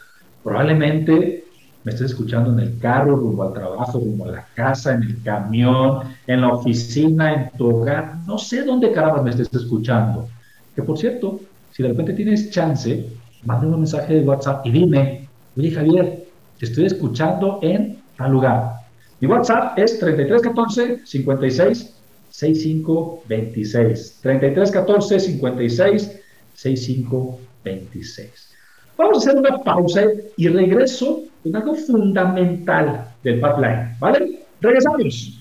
probablemente 0.43 1.42
me 1.83 1.91
estés 1.91 2.11
escuchando 2.11 2.51
en 2.53 2.59
el 2.59 2.79
carro, 2.79 3.15
rumbo 3.15 3.43
al 3.43 3.53
trabajo, 3.53 3.99
rumbo 3.99 4.25
a 4.25 4.31
la 4.31 4.47
casa, 4.53 4.93
en 4.93 5.03
el 5.03 5.21
camión, 5.21 5.99
en 6.27 6.41
la 6.41 6.53
oficina, 6.53 7.33
en 7.33 7.57
tu 7.57 7.69
hogar, 7.69 8.15
no 8.25 8.37
sé 8.37 8.63
dónde 8.63 8.91
caramba 8.91 9.21
me 9.21 9.31
estés 9.31 9.53
escuchando. 9.53 10.29
Que 10.75 10.81
por 10.81 10.97
cierto, 10.97 11.39
si 11.71 11.83
de 11.83 11.89
repente 11.89 12.13
tienes 12.13 12.51
chance, 12.51 13.05
mándame 13.43 13.73
un 13.73 13.81
mensaje 13.81 14.13
de 14.13 14.21
WhatsApp 14.21 14.65
y 14.65 14.71
dime, 14.71 15.27
oye 15.57 15.71
Javier, 15.71 16.25
te 16.59 16.65
estoy 16.65 16.85
escuchando 16.85 17.59
en 17.61 18.01
tal 18.17 18.31
lugar. 18.31 18.75
Mi 19.19 19.27
WhatsApp 19.27 19.77
es 19.77 19.99
3314 19.99 21.05
56 21.05 21.93
65 22.29 23.23
26. 23.27 24.19
3314 24.21 25.19
56 25.19 26.19
65 26.55 27.39
26. 27.63 28.49
Vamos 28.97 29.17
a 29.17 29.19
hacer 29.19 29.39
una 29.39 29.63
pausa 29.63 30.03
y 30.37 30.47
regreso 30.47 31.23
con 31.43 31.55
algo 31.55 31.75
fundamental 31.75 33.15
del 33.21 33.35
pipeline, 33.35 33.95
¿vale? 33.99 34.39
Regresamos. 34.61 35.39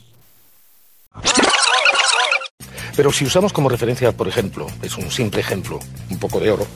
Pero 2.97 3.13
si 3.13 3.25
usamos 3.25 3.53
como 3.53 3.69
referencia, 3.69 4.13
por 4.13 4.29
ejemplo, 4.29 4.67
es 4.83 4.97
un 4.99 5.11
simple 5.11 5.41
ejemplo, 5.41 5.79
un 6.11 6.19
poco 6.19 6.41
de 6.41 6.51
oro. 6.51 6.67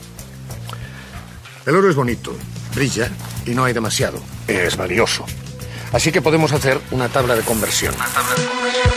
El 1.65 1.75
oro 1.75 1.89
es 1.89 1.95
bonito, 1.95 2.33
brilla 2.73 3.11
y 3.45 3.51
no 3.51 3.65
hay 3.65 3.73
demasiado. 3.73 4.19
Es 4.47 4.77
valioso. 4.77 5.25
Así 5.91 6.11
que 6.11 6.21
podemos 6.21 6.51
hacer 6.53 6.79
una 6.91 7.09
tabla 7.09 7.35
de 7.35 7.43
conversión. 7.43 7.93
Una 7.93 8.05
tabla 8.05 8.35
de 8.35 8.47
conversión. 8.47 8.96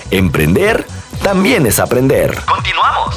Emprender 0.11 0.85
también 1.23 1.65
es 1.65 1.79
aprender. 1.79 2.35
Continuamos. 2.45 3.15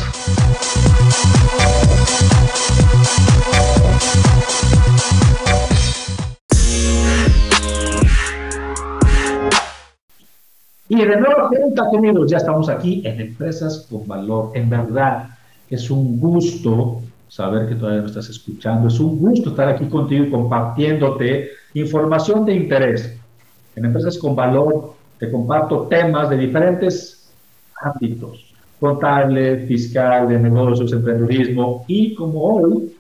Y 10.88 10.96
de 10.96 11.16
nuevo, 11.16 11.48
cuenta 11.48 11.88
conmigo, 11.88 12.24
ya 12.26 12.36
estamos 12.36 12.68
aquí 12.68 13.02
en 13.04 13.20
Empresas 13.20 13.88
con 13.90 14.06
Valor. 14.06 14.52
En 14.54 14.70
verdad, 14.70 15.30
es 15.68 15.90
un 15.90 16.20
gusto 16.20 17.00
saber 17.26 17.68
que 17.68 17.74
todavía 17.74 18.02
me 18.02 18.06
estás 18.06 18.28
escuchando. 18.28 18.86
Es 18.86 19.00
un 19.00 19.18
gusto 19.18 19.50
estar 19.50 19.68
aquí 19.68 19.86
contigo 19.86 20.26
y 20.26 20.30
compartiéndote 20.30 21.48
información 21.74 22.46
de 22.46 22.54
interés. 22.54 23.18
En 23.74 23.84
Empresas 23.84 24.16
con 24.16 24.36
Valor 24.36 24.94
te 25.24 25.30
comparto 25.30 25.86
temas 25.88 26.28
de 26.28 26.36
diferentes 26.36 27.32
ámbitos, 27.80 28.54
contable, 28.78 29.66
fiscal, 29.66 30.28
de 30.28 30.38
negocios, 30.38 30.92
emprendedurismo 30.92 31.84
y 31.88 32.14
como 32.14 32.42
hoy, 32.42 32.94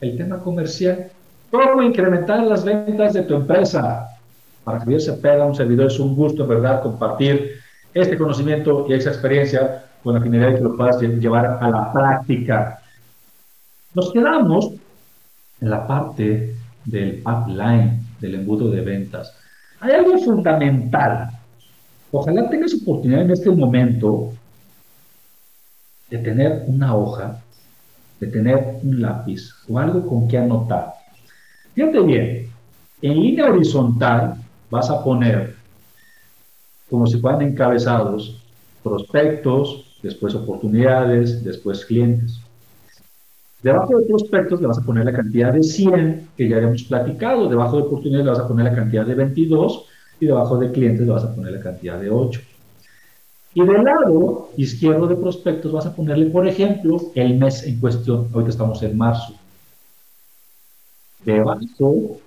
el 0.00 0.16
tema 0.16 0.38
comercial, 0.38 1.08
cómo 1.50 1.82
incrementar 1.82 2.44
las 2.44 2.64
ventas 2.64 3.14
de 3.14 3.22
tu 3.22 3.34
empresa. 3.34 4.08
Para 4.64 4.80
Javier 4.80 5.00
Cepeda, 5.00 5.46
un 5.46 5.54
servidor, 5.54 5.86
es 5.86 5.98
un 5.98 6.14
gusto, 6.14 6.46
¿verdad?, 6.46 6.82
compartir 6.82 7.52
este 7.94 8.18
conocimiento 8.18 8.86
y 8.88 8.94
esa 8.94 9.10
experiencia 9.10 9.84
con 10.02 10.14
la 10.14 10.20
finalidad 10.20 10.48
de 10.48 10.54
que 10.56 10.62
lo 10.62 10.76
puedas 10.76 11.00
llevar 11.00 11.58
a 11.60 11.70
la 11.70 11.92
práctica. 11.92 12.80
Nos 13.94 14.12
quedamos 14.12 14.72
en 15.60 15.70
la 15.70 15.86
parte 15.86 16.54
del 16.84 17.22
pipeline, 17.22 18.00
del 18.20 18.34
embudo 18.34 18.70
de 18.70 18.80
ventas. 18.82 19.34
Hay 19.80 19.92
algo 19.92 20.18
fundamental 20.18 21.37
Ojalá 22.10 22.48
tengas 22.48 22.74
oportunidad 22.74 23.22
en 23.22 23.30
este 23.30 23.50
momento 23.50 24.32
de 26.10 26.18
tener 26.18 26.64
una 26.66 26.96
hoja, 26.96 27.42
de 28.18 28.26
tener 28.28 28.78
un 28.82 29.02
lápiz 29.02 29.52
o 29.68 29.78
algo 29.78 30.06
con 30.06 30.26
que 30.26 30.38
anotar. 30.38 30.94
Fíjate 31.74 32.00
bien, 32.00 32.50
en 33.02 33.14
línea 33.14 33.50
horizontal 33.50 34.36
vas 34.70 34.88
a 34.88 35.04
poner, 35.04 35.54
como 36.88 37.06
si 37.06 37.18
fueran 37.18 37.42
encabezados, 37.42 38.42
prospectos, 38.82 39.98
después 40.02 40.34
oportunidades, 40.34 41.44
después 41.44 41.84
clientes. 41.84 42.40
Debajo 43.62 43.98
de 43.98 44.06
prospectos 44.06 44.60
le 44.60 44.68
vas 44.68 44.78
a 44.78 44.82
poner 44.82 45.04
la 45.04 45.12
cantidad 45.12 45.52
de 45.52 45.62
100 45.62 46.28
que 46.36 46.48
ya 46.48 46.56
habíamos 46.56 46.84
platicado, 46.84 47.48
debajo 47.48 47.76
de 47.76 47.82
oportunidades 47.82 48.24
le 48.24 48.30
vas 48.30 48.40
a 48.40 48.48
poner 48.48 48.64
la 48.64 48.74
cantidad 48.74 49.04
de 49.04 49.14
22 49.14 49.84
y 50.20 50.26
debajo 50.26 50.58
de 50.58 50.72
clientes 50.72 51.06
le 51.06 51.12
vas 51.12 51.24
a 51.24 51.34
poner 51.34 51.52
la 51.52 51.60
cantidad 51.60 51.98
de 51.98 52.10
8. 52.10 52.40
Y 53.54 53.64
del 53.64 53.82
lado 53.82 54.50
izquierdo 54.56 55.06
de 55.06 55.16
prospectos 55.16 55.72
vas 55.72 55.86
a 55.86 55.94
ponerle, 55.94 56.26
por 56.26 56.46
ejemplo, 56.46 57.10
el 57.14 57.38
mes 57.38 57.64
en 57.64 57.80
cuestión. 57.80 58.28
Ahorita 58.32 58.50
estamos 58.50 58.82
en 58.82 58.96
marzo. 58.96 59.34
Debajo, 61.24 62.20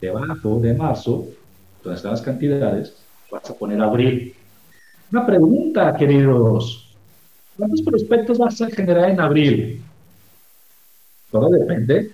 debajo 0.00 0.60
de 0.60 0.74
marzo, 0.74 1.26
donde 1.82 1.96
están 1.96 2.12
las 2.12 2.22
cantidades, 2.22 2.94
vas 3.30 3.48
a 3.48 3.54
poner 3.54 3.80
abril. 3.80 4.34
Una 5.12 5.26
pregunta, 5.26 5.96
queridos. 5.96 6.94
¿Cuántos 7.56 7.82
prospectos 7.82 8.38
vas 8.38 8.60
a 8.60 8.70
generar 8.70 9.10
en 9.10 9.20
abril? 9.20 9.82
Todo 11.30 11.50
depende, 11.50 12.12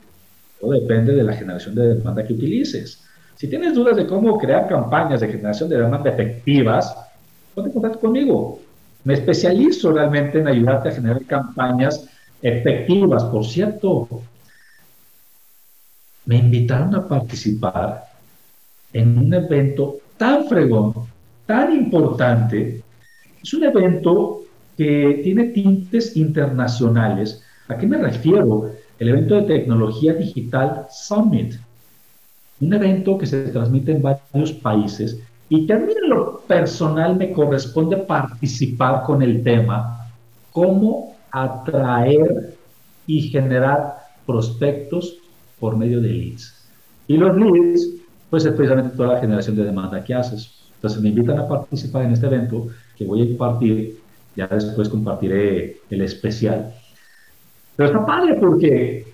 todo 0.60 0.72
depende 0.72 1.12
de 1.12 1.22
la 1.22 1.34
generación 1.34 1.74
de 1.74 1.94
demanda 1.94 2.26
que 2.26 2.32
utilices. 2.32 3.03
Si 3.36 3.48
tienes 3.48 3.74
dudas 3.74 3.96
de 3.96 4.06
cómo 4.06 4.38
crear 4.38 4.68
campañas 4.68 5.20
de 5.20 5.28
generación 5.28 5.68
de 5.68 5.78
demanda 5.78 6.10
efectivas, 6.10 6.94
ponte 7.54 7.70
en 7.70 7.74
contacto 7.74 8.00
conmigo. 8.00 8.60
Me 9.02 9.14
especializo 9.14 9.92
realmente 9.92 10.38
en 10.38 10.48
ayudarte 10.48 10.88
a 10.88 10.92
generar 10.92 11.24
campañas 11.24 12.08
efectivas. 12.40 13.24
Por 13.24 13.44
cierto, 13.44 14.08
me 16.26 16.36
invitaron 16.36 16.94
a 16.94 17.06
participar 17.06 18.04
en 18.92 19.18
un 19.18 19.34
evento 19.34 19.96
tan 20.16 20.46
fregón, 20.46 20.94
tan 21.44 21.74
importante. 21.74 22.82
Es 23.42 23.52
un 23.52 23.64
evento 23.64 24.42
que 24.76 25.20
tiene 25.22 25.48
tintes 25.48 26.16
internacionales. 26.16 27.42
¿A 27.68 27.76
qué 27.76 27.86
me 27.86 27.98
refiero? 27.98 28.70
El 28.98 29.08
evento 29.08 29.34
de 29.34 29.42
tecnología 29.42 30.14
digital 30.14 30.86
Summit 30.90 31.56
un 32.66 32.74
evento 32.74 33.18
que 33.18 33.26
se 33.26 33.48
transmite 33.48 33.92
en 33.92 34.02
varios 34.02 34.52
países 34.52 35.20
y 35.48 35.66
que 35.66 35.72
a 35.72 35.78
mí 35.78 35.92
en 35.92 36.10
lo 36.10 36.40
personal 36.40 37.16
me 37.16 37.32
corresponde 37.32 37.96
participar 37.98 39.02
con 39.04 39.22
el 39.22 39.42
tema, 39.42 40.08
cómo 40.52 41.16
atraer 41.30 42.54
y 43.06 43.22
generar 43.22 43.96
prospectos 44.26 45.18
por 45.60 45.76
medio 45.76 46.00
de 46.00 46.08
leads. 46.08 46.66
Y 47.06 47.16
los 47.16 47.36
leads, 47.36 47.88
pues 48.30 48.44
es 48.44 48.52
precisamente 48.52 48.96
toda 48.96 49.14
la 49.14 49.20
generación 49.20 49.56
de 49.56 49.64
demanda 49.64 50.02
que 50.02 50.14
haces. 50.14 50.50
Entonces 50.76 51.00
me 51.02 51.10
invitan 51.10 51.38
a 51.38 51.48
participar 51.48 52.04
en 52.04 52.12
este 52.12 52.26
evento 52.26 52.68
que 52.96 53.04
voy 53.04 53.20
a 53.20 53.24
impartir, 53.24 53.98
ya 54.36 54.46
después 54.46 54.88
compartiré 54.88 55.78
el 55.90 56.02
especial. 56.02 56.72
Pero 57.76 57.88
está 57.88 58.06
padre 58.06 58.34
porque 58.34 59.13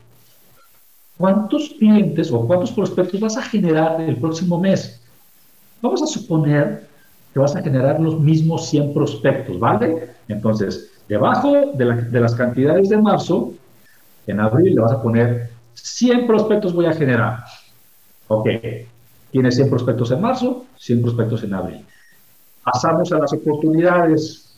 ¿cuántos 1.20 1.74
clientes 1.78 2.32
o 2.32 2.46
cuántos 2.46 2.72
prospectos 2.72 3.20
vas 3.20 3.36
a 3.36 3.42
generar 3.42 4.00
el 4.00 4.16
próximo 4.16 4.58
mes? 4.58 4.98
Vamos 5.82 6.02
a 6.02 6.06
suponer 6.06 6.88
que 7.34 7.38
vas 7.38 7.54
a 7.54 7.62
generar 7.62 8.00
los 8.00 8.18
mismos 8.18 8.70
100 8.70 8.94
prospectos, 8.94 9.60
¿vale? 9.60 10.08
Entonces, 10.28 10.90
debajo 11.08 11.72
de, 11.74 12.20
las 12.20 12.34
cantidades 12.34 12.88
de 12.88 12.96
marzo, 12.96 13.52
en 14.26 14.40
abril 14.40 14.74
le 14.74 14.80
vas 14.80 14.92
a 14.92 15.02
poner 15.02 15.50
100 15.74 16.26
prospectos 16.26 16.72
voy 16.72 16.86
a 16.86 16.94
generar. 16.94 17.44
Ok, 18.28 18.48
tienes 19.30 19.56
100 19.56 19.68
prospectos 19.68 20.10
en 20.12 20.22
marzo, 20.22 20.64
100 20.78 21.02
prospectos 21.02 21.44
en 21.44 21.52
abril. 21.52 21.84
Pasamos 22.64 23.12
a 23.12 23.18
las 23.18 23.32
oportunidades. 23.34 24.56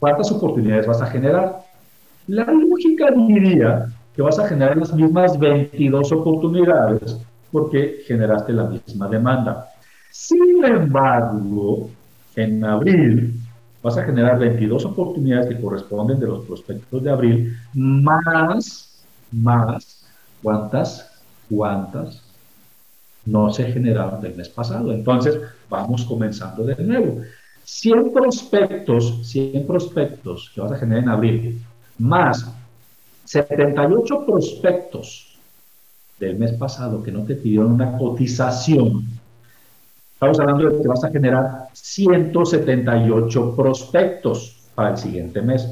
¿Cuántas 0.00 0.32
oportunidades 0.32 0.88
vas 0.88 1.00
a 1.00 1.06
generar? 1.06 1.62
La 2.26 2.46
lógica 2.46 3.12
diría 3.12 3.86
que 4.14 4.22
vas 4.22 4.38
a 4.38 4.48
generar 4.48 4.76
las 4.76 4.92
mismas 4.94 5.38
22 5.38 6.12
oportunidades 6.12 7.18
porque 7.50 8.02
generaste 8.06 8.52
la 8.52 8.64
misma 8.64 9.08
demanda. 9.08 9.68
Sin 10.10 10.64
embargo, 10.64 11.90
en 12.36 12.64
abril 12.64 13.34
vas 13.82 13.96
a 13.98 14.04
generar 14.04 14.38
22 14.38 14.84
oportunidades 14.86 15.48
que 15.48 15.60
corresponden 15.60 16.18
de 16.18 16.26
los 16.26 16.44
prospectos 16.44 17.02
de 17.02 17.10
abril, 17.10 17.56
más, 17.74 19.04
más, 19.30 20.06
¿cuántas? 20.42 21.10
¿Cuántas 21.50 22.22
no 23.26 23.52
se 23.52 23.64
generaron 23.72 24.20
del 24.20 24.36
mes 24.36 24.48
pasado? 24.48 24.92
Entonces, 24.92 25.38
vamos 25.68 26.04
comenzando 26.04 26.64
de 26.64 26.82
nuevo. 26.82 27.20
100 27.64 28.12
prospectos, 28.12 29.28
100 29.28 29.66
prospectos 29.66 30.50
que 30.54 30.60
vas 30.60 30.72
a 30.72 30.78
generar 30.78 31.02
en 31.02 31.08
abril, 31.08 31.62
más 31.98 32.52
78 33.24 34.26
prospectos 34.26 35.36
del 36.18 36.38
mes 36.38 36.52
pasado 36.52 37.02
que 37.02 37.12
no 37.12 37.24
te 37.24 37.34
pidieron 37.34 37.72
una 37.72 37.96
cotización. 37.98 39.04
Estamos 40.14 40.38
hablando 40.40 40.70
de 40.70 40.82
que 40.82 40.88
vas 40.88 41.04
a 41.04 41.10
generar 41.10 41.68
178 41.72 43.56
prospectos 43.56 44.56
para 44.74 44.90
el 44.90 44.96
siguiente 44.96 45.42
mes. 45.42 45.68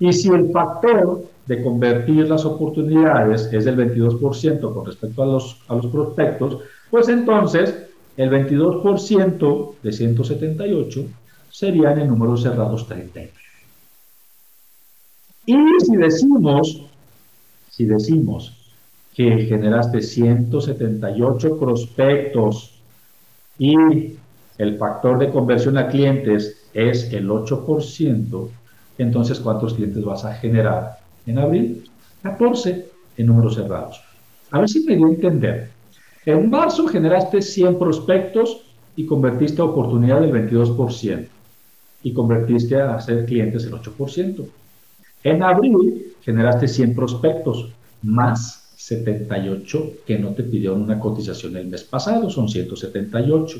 Y 0.00 0.12
si 0.12 0.28
el 0.28 0.50
factor 0.50 1.24
de 1.46 1.62
convertir 1.62 2.28
las 2.28 2.44
oportunidades 2.44 3.48
es 3.52 3.64
del 3.64 3.76
22% 3.76 4.72
con 4.72 4.86
respecto 4.86 5.22
a 5.22 5.26
los, 5.26 5.60
a 5.68 5.74
los 5.74 5.86
prospectos, 5.86 6.58
pues 6.90 7.08
entonces 7.08 7.74
el 8.16 8.30
22% 8.30 9.74
de 9.82 9.92
178 9.92 11.04
serían 11.50 11.98
en 12.00 12.08
números 12.08 12.42
cerrados 12.42 12.86
30. 12.86 13.20
Y 15.48 15.56
si 15.82 15.96
decimos, 15.96 16.82
si 17.70 17.86
decimos 17.86 18.52
que 19.14 19.46
generaste 19.46 20.02
178 20.02 21.58
prospectos 21.58 22.74
y 23.58 23.74
el 24.58 24.76
factor 24.76 25.18
de 25.18 25.30
conversión 25.30 25.78
a 25.78 25.88
clientes 25.88 26.68
es 26.74 27.10
el 27.14 27.30
8%, 27.30 28.48
entonces 28.98 29.40
¿cuántos 29.40 29.72
clientes 29.72 30.04
vas 30.04 30.26
a 30.26 30.34
generar 30.34 30.98
en 31.24 31.38
abril? 31.38 31.82
14 32.22 32.86
en 33.16 33.26
números 33.26 33.54
cerrados. 33.54 34.02
A 34.50 34.58
ver 34.58 34.68
si 34.68 34.84
me 34.84 34.96
dio 34.96 35.06
a 35.06 35.10
entender. 35.12 35.70
En 36.26 36.50
marzo 36.50 36.86
generaste 36.86 37.40
100 37.40 37.78
prospectos 37.78 38.64
y 38.96 39.06
convertiste 39.06 39.62
a 39.62 39.64
oportunidad 39.64 40.20
del 40.20 40.30
22% 40.30 41.26
y 42.02 42.12
convertiste 42.12 42.78
a 42.78 43.00
ser 43.00 43.24
clientes 43.24 43.64
el 43.64 43.72
8%. 43.72 44.46
En 45.24 45.42
abril 45.42 46.14
generaste 46.22 46.68
100 46.68 46.94
prospectos 46.94 47.70
más 48.02 48.68
78 48.76 49.92
que 50.06 50.18
no 50.18 50.30
te 50.30 50.44
pidieron 50.44 50.82
una 50.82 50.98
cotización 50.98 51.56
el 51.56 51.66
mes 51.66 51.82
pasado, 51.84 52.30
son 52.30 52.48
178. 52.48 53.58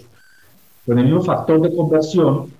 Con 0.86 0.98
el 0.98 1.04
mismo 1.04 1.22
factor 1.22 1.60
de 1.60 1.74
conversión 1.74 2.50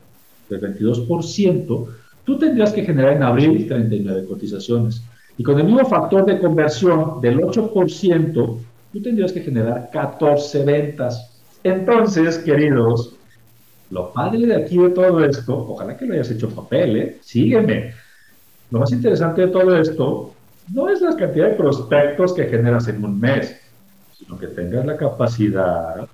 del 0.50 0.60
22%, 0.60 1.86
tú 2.24 2.38
tendrías 2.38 2.72
que 2.72 2.84
generar 2.84 3.14
en 3.14 3.22
abril 3.22 3.66
39 3.66 4.26
cotizaciones. 4.26 5.02
Y 5.38 5.42
con 5.42 5.58
el 5.58 5.66
mismo 5.66 5.86
factor 5.86 6.26
de 6.26 6.38
conversión 6.40 7.20
del 7.20 7.38
8%, 7.38 8.58
tú 8.92 9.02
tendrías 9.02 9.32
que 9.32 9.40
generar 9.40 9.88
14 9.92 10.64
ventas. 10.64 11.40
Entonces, 11.62 12.38
queridos, 12.38 13.14
lo 13.90 14.12
padre 14.12 14.46
de 14.46 14.56
aquí 14.56 14.76
de 14.76 14.90
todo 14.90 15.24
esto, 15.24 15.56
ojalá 15.70 15.96
que 15.96 16.04
lo 16.04 16.14
hayas 16.14 16.30
hecho 16.30 16.50
papel, 16.50 16.96
¿eh? 16.96 17.18
sígueme. 17.22 17.94
Lo 18.70 18.80
más 18.80 18.92
interesante 18.92 19.42
de 19.42 19.48
todo 19.48 19.76
esto 19.76 20.32
no 20.72 20.88
es 20.88 21.00
la 21.00 21.16
cantidad 21.16 21.48
de 21.48 21.54
prospectos 21.54 22.34
que 22.34 22.44
generas 22.44 22.86
en 22.88 23.02
un 23.02 23.18
mes, 23.18 23.58
sino 24.12 24.38
que 24.38 24.48
tengas 24.48 24.84
la 24.84 24.96
capacidad 24.96 26.06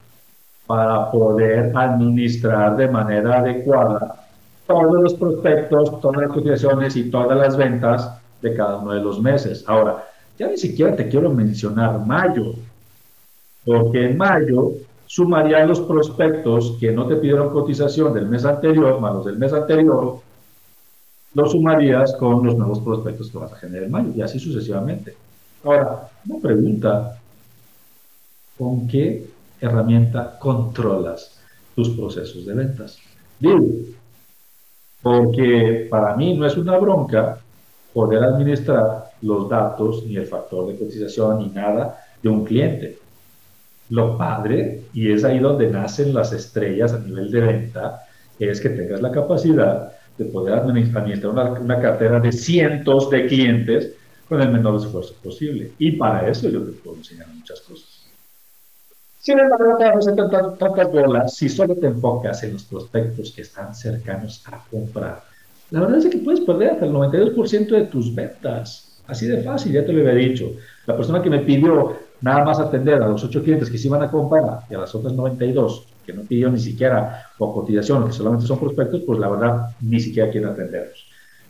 para 0.67 1.11
poder 1.11 1.77
administrar 1.77 2.77
de 2.77 2.89
manera 2.89 3.39
adecuada 3.39 4.27
todos 4.67 5.03
los 5.03 5.15
prospectos, 5.15 6.01
todas 6.01 6.23
las 6.23 6.33
cotizaciones 6.33 6.97
y 6.97 7.11
todas 7.11 7.37
las 7.37 7.57
ventas 7.57 8.19
de 8.41 8.55
cada 8.55 8.77
uno 8.77 8.93
de 8.93 9.01
los 9.01 9.21
meses. 9.21 9.65
Ahora, 9.67 10.05
ya 10.39 10.49
ni 10.49 10.57
siquiera 10.57 10.97
te 10.97 11.09
quiero 11.09 11.31
mencionar 11.31 11.99
mayo, 12.07 12.55
porque 13.65 14.07
en 14.07 14.17
mayo 14.17 14.73
sumarían 15.07 15.69
los 15.69 15.81
prospectos 15.81 16.77
que 16.81 16.93
no 16.93 17.07
te 17.07 17.17
pidieron 17.17 17.51
cotización 17.51 18.15
del 18.15 18.27
mes 18.27 18.45
anterior, 18.45 19.01
más 19.01 19.15
los 19.15 19.27
del 19.27 19.39
mes 19.39 19.53
anterior, 19.53 20.19
los 21.35 21.53
sumarías 21.53 22.15
con 22.15 22.47
los 22.47 22.57
nuevos 22.57 22.81
prospectos 22.81 23.31
que 23.31 23.39
vas 23.39 23.53
a 23.53 23.57
generar 23.57 23.85
en 23.85 23.91
mayo, 23.91 24.13
y 24.15 24.23
así 24.23 24.39
sucesivamente. 24.39 25.15
Ahora, 25.65 26.09
una 26.29 26.41
pregunta, 26.41 27.19
¿con 28.57 28.87
qué 28.87 29.27
herramienta 29.61 30.39
controlas 30.39 31.39
tus 31.75 31.91
procesos 31.91 32.47
de 32.47 32.55
ventas? 32.55 32.99
Digo, 33.41 33.67
porque 35.03 35.89
para 35.91 36.17
mí 36.17 36.37
no 36.37 36.47
es 36.47 36.57
una 36.57 36.79
bronca 36.79 37.39
poder 37.93 38.23
administrar 38.23 39.13
los 39.23 39.49
datos, 39.49 40.05
ni 40.07 40.17
el 40.17 40.27
factor 40.27 40.69
de 40.69 40.79
cotización, 40.79 41.39
ni 41.39 41.49
nada 41.49 41.99
de 42.23 42.29
un 42.29 42.45
cliente. 42.45 42.99
Lo 43.91 44.17
padre, 44.17 44.85
y 44.93 45.13
es 45.13 45.25
ahí 45.25 45.39
donde 45.39 45.71
nacen 45.71 46.15
las 46.15 46.33
estrellas 46.33 46.93
a 46.93 46.99
nivel 46.99 47.31
de 47.31 47.41
venta, 47.41 48.07
es 48.39 48.61
que 48.61 48.71
tengas 48.71 49.01
la 49.01 49.13
capacidad 49.13 49.93
de 50.19 50.25
poder 50.27 50.55
administrar 50.55 51.07
una, 51.61 51.81
cartera 51.81 52.21
de 52.21 52.33
cientos 52.33 53.11
de 53.11 53.27
clientes 53.27 53.95
con 54.29 54.41
el 54.41 54.51
menor 54.51 54.77
esfuerzo 54.77 55.15
posible. 55.23 55.73
Y 55.79 55.93
para 55.93 56.29
eso 56.29 56.49
yo 56.49 56.63
te 56.63 56.73
puedo 56.73 56.97
enseñar 56.97 57.29
muchas 57.29 57.61
cosas. 57.61 58.05
Sin 59.19 59.39
embargo, 59.39 59.77
te 59.79 59.85
a 59.85 60.55
tantas, 60.59 60.93
bolas 60.93 61.35
si 61.35 61.49
solo 61.49 61.75
te 61.77 61.87
enfocas 61.87 62.43
en 62.43 62.53
los 62.53 62.65
prospectos 62.65 63.33
que 63.33 63.43
están 63.43 63.75
cercanos 63.75 64.43
a 64.47 64.63
comprar. 64.71 65.23
La 65.71 65.81
verdad 65.81 65.99
es 65.99 66.07
que 66.07 66.19
puedes 66.19 66.41
perder 66.41 66.73
hasta 66.73 66.85
el 66.85 66.93
92% 66.93 67.69
de 67.69 67.85
tus 67.87 68.15
ventas. 68.15 69.01
Así 69.07 69.27
de 69.27 69.43
fácil, 69.43 69.73
ya 69.73 69.85
te 69.85 69.93
lo 69.93 70.01
había 70.01 70.29
dicho. 70.29 70.53
La 70.87 70.97
persona 70.97 71.23
que 71.23 71.31
me 71.31 71.41
pidió 71.41 71.97
nada 72.21 72.45
más 72.45 72.59
atender 72.59 73.03
a 73.03 73.09
los 73.09 73.25
ocho 73.25 73.43
clientes 73.43 73.71
que 73.71 73.79
se 73.79 73.89
iban 73.89 74.03
a 74.03 74.11
comprar 74.11 74.61
y 74.71 74.75
a 74.75 74.79
las 74.79 74.95
otras 74.95 75.13
92 75.15 75.87
que 76.05 76.13
no 76.13 76.23
pidió 76.23 76.51
ni 76.51 76.59
siquiera 76.59 77.27
por 77.39 77.55
cotización, 77.55 78.07
que 78.07 78.13
solamente 78.13 78.47
son 78.47 78.59
prospectos, 78.59 79.03
pues 79.07 79.19
la 79.19 79.29
verdad 79.29 79.71
ni 79.81 80.01
siquiera 80.01 80.31
quieren 80.31 80.51
atenderlos. 80.51 81.07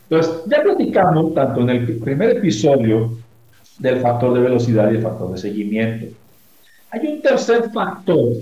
Entonces, 0.09 0.43
ya 0.47 0.63
platicamos 0.63 1.35
tanto 1.35 1.61
en 1.61 1.71
el 1.71 1.99
primer 1.99 2.37
episodio 2.37 3.19
del 3.79 4.01
factor 4.01 4.35
de 4.35 4.41
velocidad 4.41 4.91
y 4.91 4.97
el 4.97 5.03
factor 5.03 5.33
de 5.33 5.39
seguimiento. 5.39 6.15
Hay 6.91 7.07
un 7.07 7.23
tercer 7.23 7.71
factor 7.71 8.35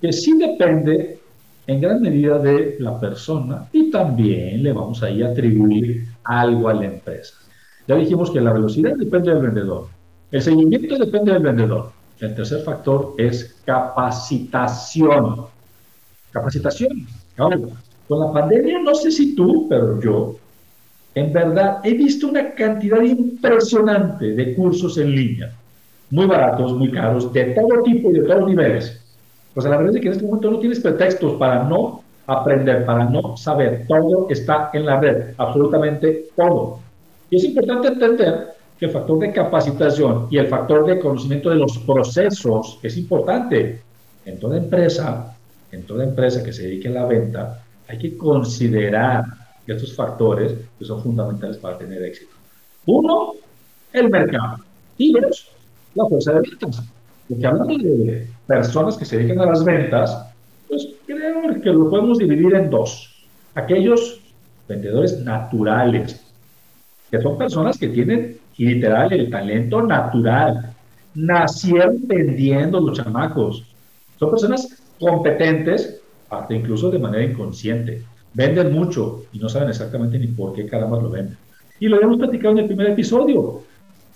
que 0.00 0.12
sí 0.12 0.36
depende 0.38 1.18
en 1.66 1.80
gran 1.80 2.00
medida 2.00 2.38
de 2.38 2.76
la 2.80 2.98
persona 2.98 3.68
y 3.72 3.90
también 3.90 4.62
le 4.62 4.72
vamos 4.72 5.02
a 5.02 5.10
ir 5.10 5.24
a 5.24 5.28
atribuir 5.28 6.06
algo 6.24 6.68
a 6.68 6.74
la 6.74 6.86
empresa. 6.86 7.34
Ya 7.86 7.94
dijimos 7.96 8.30
que 8.30 8.40
la 8.40 8.52
velocidad 8.52 8.96
depende 8.96 9.30
del 9.30 9.42
vendedor, 9.42 9.88
el 10.32 10.42
seguimiento 10.42 10.96
depende 10.96 11.32
del 11.32 11.42
vendedor, 11.42 11.92
el 12.20 12.34
tercer 12.34 12.62
factor 12.62 13.14
es 13.18 13.56
capacitación. 13.64 15.46
Capacitación. 16.30 17.06
con 17.36 18.20
la 18.20 18.32
pandemia, 18.32 18.80
no 18.82 18.94
sé 18.94 19.10
si 19.10 19.34
tú, 19.34 19.66
pero 19.68 20.00
yo, 20.00 20.36
en 21.14 21.32
verdad, 21.32 21.78
he 21.84 21.94
visto 21.94 22.28
una 22.28 22.54
cantidad 22.54 23.00
impresionante 23.02 24.34
de 24.34 24.54
cursos 24.54 24.98
en 24.98 25.12
línea, 25.12 25.52
muy 26.10 26.26
baratos, 26.26 26.72
muy 26.72 26.90
caros, 26.90 27.32
de 27.32 27.44
todo 27.46 27.82
tipo 27.82 28.10
y 28.10 28.14
de 28.14 28.22
todos 28.22 28.48
niveles. 28.48 29.00
Pues 29.54 29.66
la 29.66 29.76
verdad 29.76 29.96
es 29.96 30.00
que 30.00 30.08
en 30.08 30.12
este 30.12 30.24
momento 30.24 30.50
no 30.50 30.58
tienes 30.58 30.80
pretextos 30.80 31.34
para 31.38 31.64
no 31.64 32.02
aprender, 32.26 32.84
para 32.84 33.04
no 33.04 33.36
saber. 33.36 33.86
Todo 33.88 34.28
está 34.30 34.70
en 34.72 34.86
la 34.86 35.00
red, 35.00 35.34
absolutamente 35.38 36.28
todo. 36.36 36.78
Y 37.30 37.36
es 37.36 37.44
importante 37.44 37.88
entender 37.88 38.59
que 38.80 38.86
el 38.86 38.92
factor 38.92 39.18
de 39.18 39.30
capacitación 39.30 40.26
y 40.30 40.38
el 40.38 40.46
factor 40.46 40.86
de 40.86 40.98
conocimiento 40.98 41.50
de 41.50 41.56
los 41.56 41.76
procesos 41.80 42.78
es 42.82 42.96
importante. 42.96 43.82
En 44.24 44.40
toda 44.40 44.56
empresa, 44.56 45.36
en 45.70 45.82
toda 45.82 46.02
empresa 46.02 46.42
que 46.42 46.50
se 46.50 46.62
dedique 46.62 46.88
a 46.88 46.92
la 46.92 47.04
venta, 47.04 47.62
hay 47.86 47.98
que 47.98 48.16
considerar 48.16 49.24
estos 49.66 49.94
factores 49.94 50.54
que 50.78 50.84
son 50.86 51.02
fundamentales 51.02 51.58
para 51.58 51.76
tener 51.76 52.02
éxito. 52.02 52.32
Uno, 52.86 53.34
el 53.92 54.08
mercado. 54.08 54.56
Y 54.96 55.12
dos, 55.12 55.50
la 55.94 56.06
fuerza 56.06 56.32
de 56.32 56.40
ventas. 56.40 56.82
Porque 57.28 57.46
hablando 57.46 57.76
de 57.76 58.26
personas 58.46 58.96
que 58.96 59.04
se 59.04 59.18
dedican 59.18 59.40
a 59.40 59.46
las 59.46 59.62
ventas, 59.62 60.26
pues 60.68 60.88
creo 61.06 61.60
que 61.62 61.70
lo 61.70 61.90
podemos 61.90 62.16
dividir 62.16 62.54
en 62.54 62.70
dos. 62.70 63.26
Aquellos 63.54 64.20
vendedores 64.66 65.20
naturales, 65.20 66.24
que 67.10 67.20
son 67.20 67.36
personas 67.36 67.76
que 67.76 67.88
tienen 67.88 68.39
literal 68.64 69.12
el 69.12 69.30
talento 69.30 69.82
natural. 69.82 70.74
Nacieron 71.14 72.06
vendiendo 72.06 72.80
los 72.80 72.96
chamacos. 72.96 73.64
Son 74.18 74.30
personas 74.30 74.82
competentes, 74.98 76.00
parte 76.28 76.54
incluso 76.54 76.90
de 76.90 76.98
manera 76.98 77.24
inconsciente. 77.24 78.04
Venden 78.34 78.72
mucho 78.72 79.24
y 79.32 79.38
no 79.38 79.48
saben 79.48 79.70
exactamente 79.70 80.18
ni 80.18 80.28
por 80.28 80.52
qué 80.52 80.66
caramba 80.66 81.00
lo 81.00 81.10
venden. 81.10 81.36
Y 81.80 81.88
lo 81.88 82.00
hemos 82.00 82.18
platicado 82.18 82.52
en 82.52 82.58
el 82.58 82.66
primer 82.66 82.90
episodio. 82.90 83.62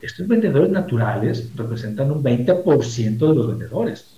Estos 0.00 0.28
vendedores 0.28 0.70
naturales 0.70 1.50
representan 1.56 2.12
un 2.12 2.22
20% 2.22 3.18
de 3.18 3.34
los 3.34 3.48
vendedores. 3.48 4.14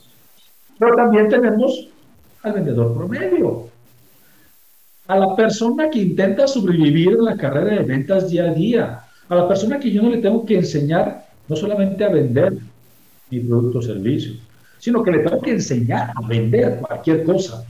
Pero 0.78 0.96
también 0.96 1.28
tenemos 1.28 1.88
al 2.42 2.52
vendedor 2.52 2.94
promedio, 2.94 3.68
a 5.06 5.16
la 5.16 5.36
persona 5.36 5.88
que 5.88 6.00
intenta 6.00 6.46
sobrevivir 6.48 7.12
en 7.12 7.24
la 7.24 7.36
carrera 7.36 7.76
de 7.76 7.84
ventas 7.84 8.28
día 8.28 8.50
a 8.50 8.52
día, 8.52 9.05
a 9.28 9.34
la 9.34 9.48
persona 9.48 9.78
que 9.78 9.90
yo 9.90 10.02
no 10.02 10.10
le 10.10 10.18
tengo 10.18 10.44
que 10.44 10.56
enseñar 10.56 11.26
no 11.48 11.56
solamente 11.56 12.04
a 12.04 12.08
vender 12.08 12.56
mi 13.30 13.40
producto 13.40 13.78
o 13.78 13.82
servicio, 13.82 14.34
sino 14.78 15.02
que 15.02 15.10
le 15.10 15.18
tengo 15.20 15.40
que 15.40 15.52
enseñar 15.52 16.12
a 16.14 16.26
vender 16.26 16.78
cualquier 16.80 17.24
cosa. 17.24 17.64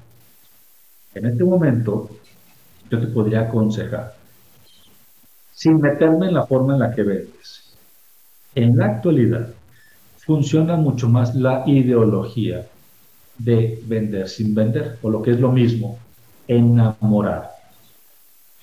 En 1.15 1.27
este 1.27 1.45
momento, 1.45 2.11
yo 2.91 3.01
te 3.01 3.07
podría 3.07 3.43
aconsejar, 3.43 4.15
sin 5.53 5.81
meterme 5.81 6.27
en 6.27 6.35
la 6.35 6.47
forma 6.47 6.75
en 6.75 6.81
la 6.81 6.95
que 6.95 7.03
vendes, 7.03 7.75
en 8.55 8.77
la 8.77 8.87
actualidad 8.87 9.49
funciona 10.19 10.77
mucho 10.77 11.09
más 11.09 11.35
la 11.35 11.63
ideología 11.67 12.67
de 13.39 13.83
vender 13.87 14.29
sin 14.29 14.55
vender, 14.55 14.99
o 15.03 15.11
lo 15.11 15.23
que 15.23 15.31
es 15.33 15.41
lo 15.41 15.53
mismo, 15.53 15.99
enamorar. 16.49 17.51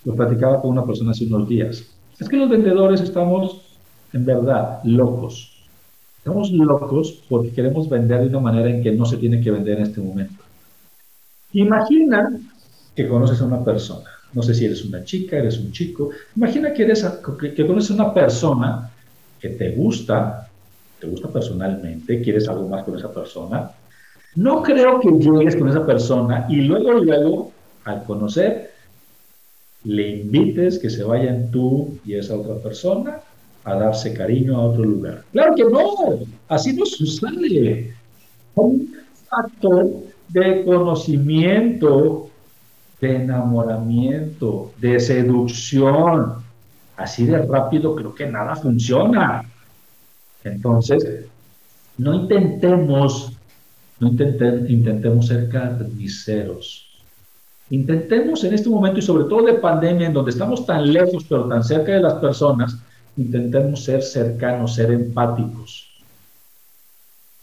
Lo 0.03 0.15
platicaba 0.15 0.61
con 0.61 0.71
una 0.71 0.85
persona 0.85 1.11
hace 1.11 1.25
unos 1.25 1.47
días. 1.47 1.85
Es 2.19 2.29
que 2.29 2.37
los 2.37 2.49
vendedores 2.49 3.01
estamos, 3.01 3.61
en 4.13 4.25
verdad, 4.25 4.79
locos. 4.83 5.51
Estamos 6.17 6.51
locos 6.51 7.21
porque 7.27 7.51
queremos 7.51 7.89
vender 7.89 8.21
de 8.21 8.27
una 8.27 8.39
manera 8.39 8.69
en 8.69 8.81
que 8.81 8.91
no 8.91 9.05
se 9.05 9.17
tiene 9.17 9.41
que 9.41 9.51
vender 9.51 9.79
en 9.79 9.83
este 9.83 9.99
momento. 9.99 10.43
Imagina 11.53 12.31
que 12.95 13.07
conoces 13.07 13.41
a 13.41 13.45
una 13.45 13.63
persona. 13.63 14.09
No 14.33 14.41
sé 14.41 14.53
si 14.53 14.65
eres 14.65 14.83
una 14.85 15.03
chica, 15.03 15.37
eres 15.37 15.59
un 15.59 15.71
chico. 15.71 16.11
Imagina 16.35 16.73
que, 16.73 16.83
eres 16.83 17.05
que, 17.55 17.67
conoces 17.67 17.91
a 17.91 18.03
una 18.03 18.13
persona 18.13 18.89
que 19.39 19.49
te 19.49 19.71
gusta, 19.71 20.49
te 20.99 21.07
gusta 21.07 21.27
personalmente, 21.27 22.21
quieres 22.21 22.47
algo 22.47 22.67
más 22.67 22.83
con 22.83 22.97
esa 22.97 23.11
persona. 23.11 23.71
No 24.35 24.63
creo 24.63 24.99
que 24.99 25.11
llegues 25.11 25.55
con 25.55 25.69
esa 25.69 25.85
persona 25.85 26.47
y 26.49 26.61
luego, 26.61 26.93
luego 26.93 27.51
al 27.83 28.03
conocer, 28.03 28.72
le 29.83 30.09
invites 30.09 30.79
que 30.79 30.89
se 30.89 31.03
vayan 31.03 31.51
tú 31.51 31.97
y 32.05 32.15
esa 32.15 32.35
otra 32.35 32.55
persona 32.55 33.19
a 33.65 33.75
darse 33.75 34.13
cariño 34.13 34.57
a 34.57 34.65
otro 34.67 34.83
lugar. 34.83 35.23
Claro 35.31 35.55
que 35.55 35.63
no, 35.63 36.19
así 36.47 36.73
no 36.73 36.85
sucede. 36.85 37.93
Un 38.55 38.93
factor 39.29 39.89
de 40.29 40.63
conocimiento, 40.65 42.29
de 42.99 43.15
enamoramiento, 43.15 44.71
de 44.79 44.99
seducción. 44.99 46.43
Así 46.95 47.25
de 47.25 47.39
rápido 47.39 47.95
creo 47.95 48.13
que 48.13 48.27
nada 48.27 48.55
funciona. 48.55 49.43
Entonces, 50.43 51.25
no 51.97 52.13
intentemos, 52.15 53.33
no 53.99 54.09
intentemos 54.09 55.27
ser 55.27 55.49
carniceros. 55.49 56.92
Intentemos 57.73 58.43
en 58.43 58.53
este 58.53 58.69
momento 58.69 58.99
y 58.99 59.01
sobre 59.01 59.23
todo 59.23 59.47
de 59.47 59.55
pandemia, 59.55 60.05
en 60.05 60.13
donde 60.13 60.29
estamos 60.29 60.63
tan 60.63 60.93
lejos 60.93 61.25
pero 61.27 61.47
tan 61.47 61.63
cerca 61.63 61.93
de 61.93 62.01
las 62.01 62.13
personas, 62.21 62.77
intentemos 63.17 63.83
ser 63.83 64.03
cercanos, 64.03 64.75
ser 64.75 64.91
empáticos. 64.91 65.89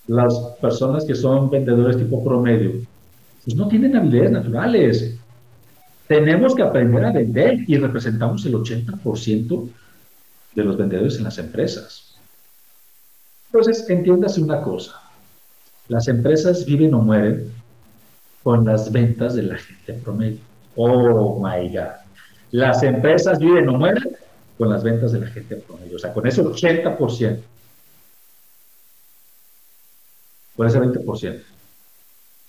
Las 0.06 0.32
personas 0.60 1.04
que 1.04 1.16
son 1.16 1.50
vendedores 1.50 1.96
tipo 1.96 2.22
promedio, 2.22 2.74
pues 3.44 3.56
no 3.56 3.66
tienen 3.66 3.96
habilidades 3.96 4.30
naturales. 4.30 5.18
Tenemos 6.06 6.54
que 6.54 6.62
aprender 6.62 7.04
a 7.06 7.10
vender 7.10 7.64
y 7.66 7.76
representamos 7.78 8.46
el 8.46 8.54
80% 8.54 9.68
de 10.54 10.64
los 10.64 10.76
vendedores 10.76 11.18
en 11.18 11.24
las 11.24 11.38
empresas. 11.38 12.14
Entonces, 13.46 13.90
entiéndase 13.90 14.40
una 14.40 14.62
cosa. 14.62 14.94
Las 15.88 16.06
empresas 16.06 16.64
viven 16.64 16.94
o 16.94 17.00
mueren 17.00 17.59
con 18.42 18.64
las 18.64 18.90
ventas 18.90 19.34
de 19.34 19.42
la 19.42 19.58
gente 19.58 19.94
promedio. 19.94 20.38
Oh 20.76 21.40
my 21.42 21.68
God. 21.68 22.00
Las 22.52 22.82
empresas 22.82 23.38
viven 23.38 23.68
o 23.68 23.78
mueren 23.78 24.16
con 24.58 24.70
las 24.70 24.82
ventas 24.82 25.12
de 25.12 25.20
la 25.20 25.26
gente 25.26 25.56
promedio. 25.56 25.96
O 25.96 25.98
sea, 25.98 26.12
con 26.12 26.26
ese 26.26 26.42
80%. 26.42 27.40
Con 30.56 30.66
ese 30.66 30.80
20%. 30.80 31.42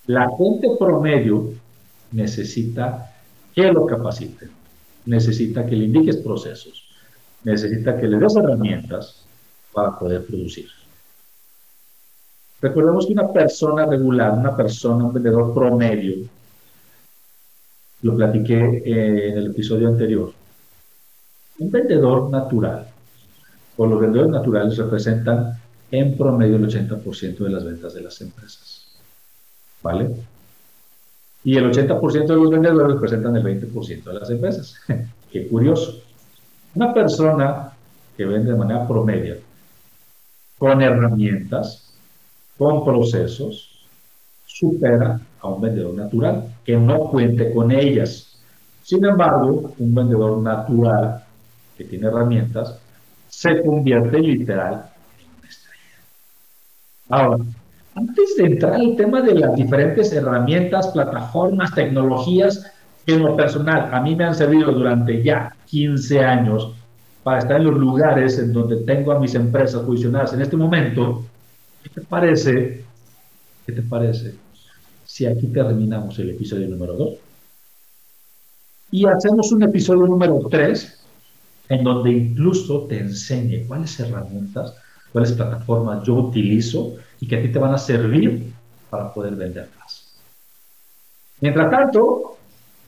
La 0.07 0.27
gente 0.37 0.67
promedio 0.79 1.53
necesita 2.11 3.13
que 3.53 3.71
lo 3.71 3.85
capaciten, 3.85 4.49
necesita 5.05 5.65
que 5.65 5.75
le 5.75 5.85
indiques 5.85 6.17
procesos, 6.17 6.89
necesita 7.43 7.97
que 7.97 8.07
le 8.07 8.17
des 8.17 8.35
herramientas 8.35 9.23
para 9.71 9.97
poder 9.97 10.25
producir. 10.25 10.67
Recordemos 12.61 13.07
que 13.07 13.13
una 13.13 13.33
persona 13.33 13.85
regular, 13.87 14.33
una 14.33 14.55
persona, 14.55 15.05
un 15.05 15.13
vendedor 15.13 15.53
promedio, 15.53 16.27
lo 18.03 18.15
platiqué 18.15 18.83
eh, 18.85 19.29
en 19.29 19.37
el 19.37 19.47
episodio 19.47 19.87
anterior, 19.87 20.31
un 21.59 21.71
vendedor 21.71 22.29
natural, 22.29 22.87
o 23.77 23.85
los 23.85 23.99
vendedores 23.99 24.31
naturales 24.31 24.77
representan 24.77 25.59
en 25.89 26.15
promedio 26.15 26.57
el 26.57 26.67
80% 26.67 27.37
de 27.37 27.49
las 27.49 27.65
ventas 27.65 27.93
de 27.95 28.01
las 28.01 28.21
empresas. 28.21 28.85
¿Vale? 29.81 30.15
Y 31.43 31.57
el 31.57 31.71
80% 31.71 32.27
de 32.27 32.35
los 32.35 32.49
vendedores 32.51 32.93
representan 32.93 33.35
el 33.37 33.43
20% 33.43 34.03
de 34.03 34.13
las 34.13 34.29
empresas. 34.29 34.75
Qué 35.31 35.47
curioso. 35.47 35.99
Una 36.75 36.93
persona 36.93 37.71
que 38.15 38.25
vende 38.25 38.51
de 38.51 38.57
manera 38.57 38.87
promedio, 38.87 39.37
con 40.59 40.81
herramientas, 40.81 41.90
con 42.61 42.85
procesos, 42.85 43.71
supera 44.45 45.19
a 45.39 45.47
un 45.47 45.61
vendedor 45.61 45.95
natural 45.95 46.43
que 46.63 46.77
no 46.77 47.09
cuente 47.09 47.51
con 47.51 47.71
ellas. 47.71 48.39
Sin 48.83 49.03
embargo, 49.03 49.73
un 49.79 49.95
vendedor 49.95 50.37
natural 50.43 51.23
que 51.75 51.85
tiene 51.85 52.05
herramientas 52.05 52.77
se 53.29 53.63
convierte 53.63 54.19
literal 54.19 54.91
en 55.19 55.39
una 55.39 55.49
estrella. 55.49 55.97
Ahora, 57.09 57.43
antes 57.95 58.35
de 58.37 58.45
entrar 58.45 58.75
al 58.75 58.95
tema 58.95 59.21
de 59.21 59.33
las 59.39 59.55
diferentes 59.55 60.13
herramientas, 60.13 60.89
plataformas, 60.89 61.73
tecnologías 61.73 62.71
que 63.07 63.15
en 63.15 63.23
lo 63.23 63.35
personal 63.35 63.89
a 63.91 63.99
mí 64.01 64.15
me 64.15 64.25
han 64.25 64.35
servido 64.35 64.71
durante 64.71 65.23
ya 65.23 65.51
15 65.65 66.19
años 66.19 66.75
para 67.23 67.39
estar 67.39 67.57
en 67.57 67.63
los 67.63 67.75
lugares 67.75 68.37
en 68.37 68.53
donde 68.53 68.83
tengo 68.83 69.13
a 69.13 69.19
mis 69.19 69.33
empresas 69.33 69.81
posicionadas 69.81 70.33
en 70.33 70.43
este 70.43 70.57
momento, 70.57 71.23
¿Qué 71.83 71.89
te 71.89 72.01
parece? 72.01 72.83
¿Qué 73.65 73.73
te 73.73 73.81
parece 73.81 74.35
si 75.05 75.25
aquí 75.25 75.47
terminamos 75.47 76.17
el 76.19 76.31
episodio 76.31 76.67
número 76.67 76.93
2? 76.93 77.13
Y 78.91 79.05
hacemos 79.05 79.51
un 79.51 79.63
episodio 79.63 80.05
número 80.05 80.39
3 80.49 80.99
en 81.69 81.83
donde 81.83 82.11
incluso 82.11 82.81
te 82.87 82.99
enseñe 82.99 83.65
cuáles 83.65 83.99
herramientas, 83.99 84.75
cuáles 85.13 85.31
plataformas 85.31 86.03
yo 86.05 86.15
utilizo 86.15 86.95
y 87.19 87.27
que 87.27 87.37
a 87.37 87.41
ti 87.41 87.49
te 87.49 87.59
van 87.59 87.73
a 87.73 87.77
servir 87.77 88.51
para 88.89 89.13
poder 89.13 89.35
venderlas. 89.35 90.13
Mientras 91.39 91.71
tanto, 91.71 92.37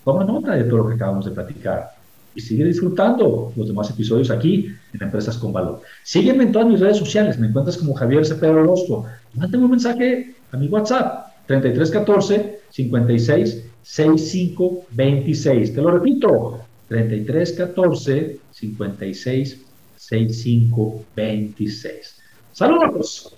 toma 0.04 0.26
nota 0.26 0.56
de 0.56 0.66
todo 0.66 0.80
lo 0.80 0.88
que 0.90 0.96
acabamos 0.96 1.26
de 1.26 1.32
platicar 1.32 2.03
y 2.36 2.42
sigue 2.42 2.66
disfrutando 2.66 3.54
los 3.56 3.68
demás 3.68 3.90
episodios 3.90 4.30
aquí 4.30 4.68
en 4.94 5.04
Empresas 5.04 5.38
con 5.38 5.54
Valor. 5.54 5.82
Sígueme 6.04 6.44
en 6.44 6.52
todas 6.52 6.68
mis 6.68 6.80
redes 6.80 6.98
sociales, 6.98 7.38
me 7.40 7.48
encuentras 7.48 7.78
como 7.78 7.94
Javier 7.94 8.26
Cepeda 8.26 8.52
Orozco. 8.52 9.06
Mándame 9.34 9.66
un 9.66 9.72
mensaje 9.72 10.36
a 10.52 10.58
mi 10.58 10.68
WhatsApp, 10.68 11.28
3314 11.48 12.60
56 12.70 13.64
65 13.84 14.86
26. 14.92 15.76
Te 15.76 15.82
lo 15.82 15.92
repito, 15.92 16.60
3314 16.88 18.40
56 18.52 19.62
65 19.98 21.06
26. 21.16 22.22
Saludos. 22.54 23.36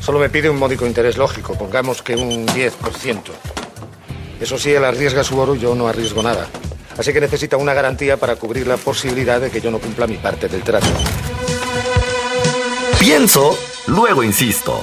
Solo 0.00 0.20
me 0.20 0.30
pide 0.30 0.48
un 0.48 0.56
módico 0.56 0.86
interés 0.86 1.16
lógico, 1.16 1.54
pongamos 1.54 2.00
que 2.00 2.14
un 2.14 2.46
10%. 2.46 3.65
Eso 4.40 4.58
sí, 4.58 4.72
él 4.72 4.84
arriesga 4.84 5.24
su 5.24 5.38
oro 5.38 5.54
yo 5.54 5.74
no 5.74 5.88
arriesgo 5.88 6.22
nada. 6.22 6.46
Así 6.98 7.12
que 7.12 7.20
necesita 7.20 7.56
una 7.56 7.74
garantía 7.74 8.16
para 8.16 8.36
cubrir 8.36 8.66
la 8.66 8.76
posibilidad 8.76 9.40
de 9.40 9.50
que 9.50 9.60
yo 9.60 9.70
no 9.70 9.78
cumpla 9.78 10.06
mi 10.06 10.16
parte 10.16 10.48
del 10.48 10.62
trato. 10.62 10.86
Pienso, 12.98 13.58
luego 13.86 14.22
insisto. 14.22 14.82